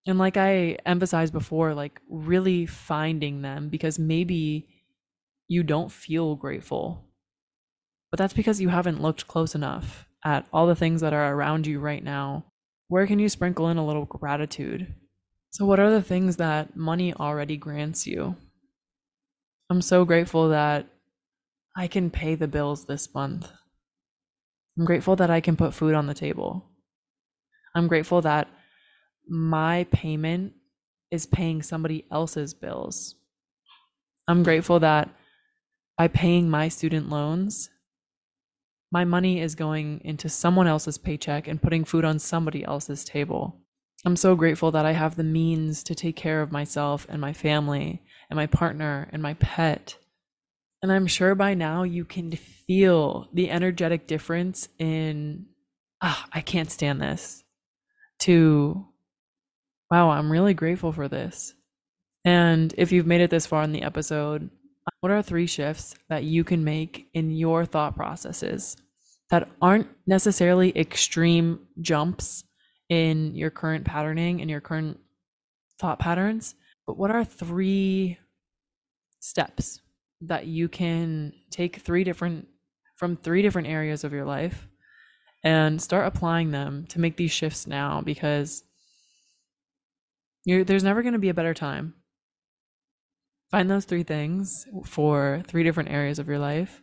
And 0.07 0.17
like 0.17 0.37
I 0.37 0.77
emphasized 0.85 1.33
before, 1.33 1.73
like 1.73 1.99
really 2.09 2.65
finding 2.65 3.41
them 3.41 3.69
because 3.69 3.99
maybe 3.99 4.67
you 5.47 5.63
don't 5.63 5.91
feel 5.91 6.35
grateful 6.35 7.05
But 8.11 8.17
that's 8.19 8.33
because 8.33 8.61
you 8.61 8.69
haven't 8.69 9.01
looked 9.01 9.27
close 9.27 9.55
enough 9.55 10.07
at 10.23 10.47
all 10.51 10.67
the 10.67 10.75
things 10.75 11.01
that 11.01 11.13
are 11.13 11.33
around 11.33 11.67
you 11.67 11.79
right 11.79 12.03
now. 12.03 12.45
Where 12.87 13.07
can 13.07 13.19
you 13.19 13.29
sprinkle 13.29 13.69
in 13.69 13.77
a 13.77 13.85
little 13.85 14.05
gratitude? 14.05 14.93
So, 15.51 15.65
what 15.65 15.79
are 15.79 15.91
the 15.91 16.01
things 16.01 16.37
that 16.37 16.75
money 16.75 17.13
already 17.13 17.57
grants 17.57 18.05
you? 18.07 18.35
I'm 19.69 19.81
so 19.81 20.05
grateful 20.05 20.49
that 20.49 20.87
I 21.75 21.87
can 21.87 22.09
pay 22.09 22.35
the 22.35 22.47
bills 22.47 22.85
this 22.85 23.13
month. 23.13 23.51
I'm 24.77 24.85
grateful 24.85 25.15
that 25.17 25.29
I 25.29 25.41
can 25.41 25.55
put 25.55 25.73
food 25.73 25.93
on 25.93 26.07
the 26.07 26.13
table. 26.13 26.65
I'm 27.75 27.87
grateful 27.87 28.21
that 28.21 28.47
my 29.27 29.85
payment 29.91 30.53
is 31.11 31.25
paying 31.25 31.61
somebody 31.61 32.05
else's 32.11 32.53
bills. 32.53 33.15
I'm 34.27 34.43
grateful 34.43 34.79
that 34.79 35.09
by 35.97 36.07
paying 36.07 36.49
my 36.49 36.67
student 36.67 37.09
loans, 37.09 37.69
my 38.91 39.03
money 39.03 39.41
is 39.41 39.55
going 39.55 40.01
into 40.03 40.29
someone 40.29 40.67
else's 40.67 40.97
paycheck 40.97 41.47
and 41.47 41.61
putting 41.61 41.83
food 41.83 42.05
on 42.05 42.19
somebody 42.19 42.63
else's 42.63 43.03
table. 43.03 43.61
I'm 44.05 44.15
so 44.15 44.35
grateful 44.35 44.71
that 44.71 44.85
I 44.85 44.93
have 44.93 45.15
the 45.15 45.23
means 45.23 45.83
to 45.83 45.95
take 45.95 46.15
care 46.15 46.41
of 46.41 46.51
myself 46.51 47.05
and 47.09 47.19
my 47.19 47.33
family 47.33 48.01
and 48.29 48.37
my 48.37 48.45
partner 48.45 49.09
and 49.11 49.21
my 49.21 49.33
pet. 49.35 49.97
And 50.81 50.91
I'm 50.91 51.07
sure 51.07 51.35
by 51.35 51.55
now 51.55 51.83
you 51.83 52.05
can 52.05 52.31
feel 52.31 53.27
the 53.33 53.49
energetic 53.49 54.07
difference 54.07 54.69
in, 54.77 55.47
ah, 56.01 56.27
I 56.31 56.41
can't 56.41 56.71
stand 56.71 57.01
this, 57.01 57.43
to, 58.19 58.85
wow, 59.89 60.11
I'm 60.11 60.31
really 60.31 60.53
grateful 60.53 60.91
for 60.91 61.07
this. 61.07 61.53
And 62.23 62.73
if 62.77 62.91
you've 62.91 63.07
made 63.07 63.21
it 63.21 63.29
this 63.29 63.47
far 63.47 63.63
in 63.63 63.71
the 63.71 63.81
episode, 63.81 64.49
what 65.01 65.11
are 65.11 65.21
three 65.21 65.47
shifts 65.47 65.95
that 66.09 66.23
you 66.23 66.43
can 66.43 66.63
make 66.63 67.09
in 67.13 67.31
your 67.31 67.65
thought 67.65 67.95
processes 67.95 68.77
that 69.29 69.49
aren't 69.61 69.87
necessarily 70.05 70.77
extreme 70.77 71.59
jumps 71.81 72.43
in 72.89 73.35
your 73.35 73.49
current 73.49 73.85
patterning 73.85 74.41
and 74.41 74.49
your 74.49 74.61
current 74.61 74.99
thought 75.79 75.99
patterns? 75.99 76.55
But 76.85 76.97
what 76.97 77.11
are 77.11 77.25
three 77.25 78.17
steps 79.19 79.81
that 80.21 80.47
you 80.47 80.67
can 80.67 81.33
take 81.51 81.77
three 81.77 82.03
different 82.03 82.47
from 82.95 83.15
three 83.15 83.41
different 83.41 83.67
areas 83.67 84.03
of 84.03 84.11
your 84.11 84.25
life 84.25 84.67
and 85.43 85.81
start 85.81 86.07
applying 86.07 86.51
them 86.51 86.85
to 86.87 86.99
make 86.99 87.15
these 87.15 87.31
shifts 87.31 87.67
now 87.67 88.01
because 88.01 88.63
there's 90.45 90.83
never 90.83 91.03
going 91.03 91.13
to 91.13 91.19
be 91.19 91.29
a 91.29 91.33
better 91.33 91.53
time 91.53 91.93
Find 93.51 93.69
those 93.69 93.85
three 93.85 94.03
things 94.03 94.65
for 94.85 95.41
three 95.47 95.63
different 95.63 95.89
areas 95.89 96.19
of 96.19 96.27
your 96.27 96.39
life. 96.39 96.81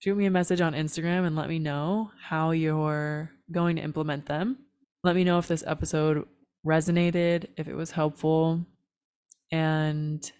Shoot 0.00 0.16
me 0.16 0.26
a 0.26 0.30
message 0.30 0.60
on 0.60 0.74
Instagram 0.74 1.26
and 1.26 1.36
let 1.36 1.48
me 1.48 1.58
know 1.58 2.10
how 2.20 2.50
you're 2.50 3.30
going 3.52 3.76
to 3.76 3.82
implement 3.82 4.26
them. 4.26 4.58
Let 5.04 5.14
me 5.14 5.24
know 5.24 5.38
if 5.38 5.46
this 5.46 5.64
episode 5.66 6.26
resonated, 6.66 7.46
if 7.56 7.68
it 7.68 7.74
was 7.74 7.92
helpful. 7.92 8.66
And 9.52 10.30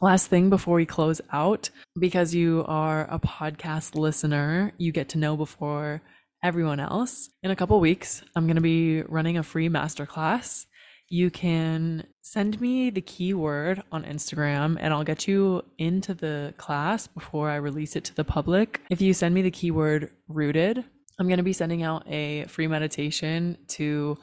last 0.00 0.26
thing 0.26 0.50
before 0.50 0.74
we 0.74 0.86
close 0.86 1.20
out, 1.32 1.70
because 1.98 2.34
you 2.34 2.64
are 2.66 3.06
a 3.10 3.20
podcast 3.20 3.94
listener, 3.94 4.72
you 4.76 4.90
get 4.92 5.10
to 5.10 5.18
know 5.18 5.36
before 5.36 6.02
everyone 6.42 6.80
else. 6.80 7.30
In 7.42 7.50
a 7.50 7.56
couple 7.56 7.78
weeks, 7.80 8.22
I'm 8.34 8.46
going 8.46 8.56
to 8.56 8.60
be 8.60 9.02
running 9.02 9.38
a 9.38 9.42
free 9.42 9.68
masterclass 9.68 10.66
you 11.08 11.30
can 11.30 12.06
send 12.22 12.60
me 12.60 12.90
the 12.90 13.00
keyword 13.00 13.82
on 13.90 14.04
Instagram 14.04 14.76
and 14.78 14.92
I'll 14.92 15.04
get 15.04 15.26
you 15.26 15.64
into 15.78 16.12
the 16.14 16.52
class 16.58 17.06
before 17.06 17.48
I 17.48 17.56
release 17.56 17.96
it 17.96 18.04
to 18.04 18.14
the 18.14 18.24
public. 18.24 18.82
If 18.90 19.00
you 19.00 19.14
send 19.14 19.34
me 19.34 19.42
the 19.42 19.50
keyword 19.50 20.10
rooted, 20.28 20.84
I'm 21.18 21.26
going 21.26 21.38
to 21.38 21.42
be 21.42 21.52
sending 21.52 21.82
out 21.82 22.06
a 22.06 22.44
free 22.44 22.66
meditation 22.66 23.56
to 23.68 24.18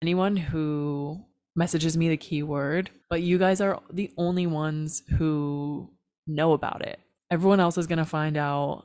anyone 0.00 0.36
who 0.36 1.20
messages 1.56 1.96
me 1.96 2.08
the 2.08 2.16
keyword, 2.16 2.90
but 3.10 3.22
you 3.22 3.38
guys 3.38 3.60
are 3.60 3.80
the 3.92 4.10
only 4.16 4.46
ones 4.46 5.02
who 5.18 5.90
know 6.26 6.52
about 6.52 6.82
it. 6.86 7.00
Everyone 7.30 7.60
else 7.60 7.76
is 7.76 7.86
going 7.86 7.98
to 7.98 8.04
find 8.04 8.36
out 8.36 8.84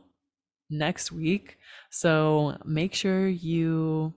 next 0.69 1.11
week. 1.11 1.57
So 1.91 2.57
make 2.65 2.93
sure 2.93 3.27
you 3.27 4.13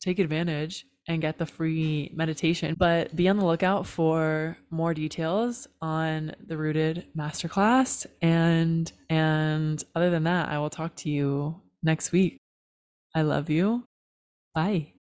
take 0.00 0.18
advantage 0.18 0.86
and 1.06 1.20
get 1.20 1.38
the 1.38 1.46
free 1.46 2.10
meditation. 2.14 2.74
But 2.78 3.14
be 3.14 3.28
on 3.28 3.36
the 3.36 3.44
lookout 3.44 3.86
for 3.86 4.56
more 4.70 4.94
details 4.94 5.68
on 5.80 6.34
the 6.46 6.56
Rooted 6.56 7.06
Masterclass. 7.16 8.06
And 8.22 8.90
and 9.08 9.82
other 9.94 10.10
than 10.10 10.24
that, 10.24 10.48
I 10.48 10.58
will 10.58 10.70
talk 10.70 10.96
to 10.96 11.10
you 11.10 11.60
next 11.82 12.12
week. 12.12 12.38
I 13.14 13.22
love 13.22 13.50
you. 13.50 13.84
Bye. 14.54 14.92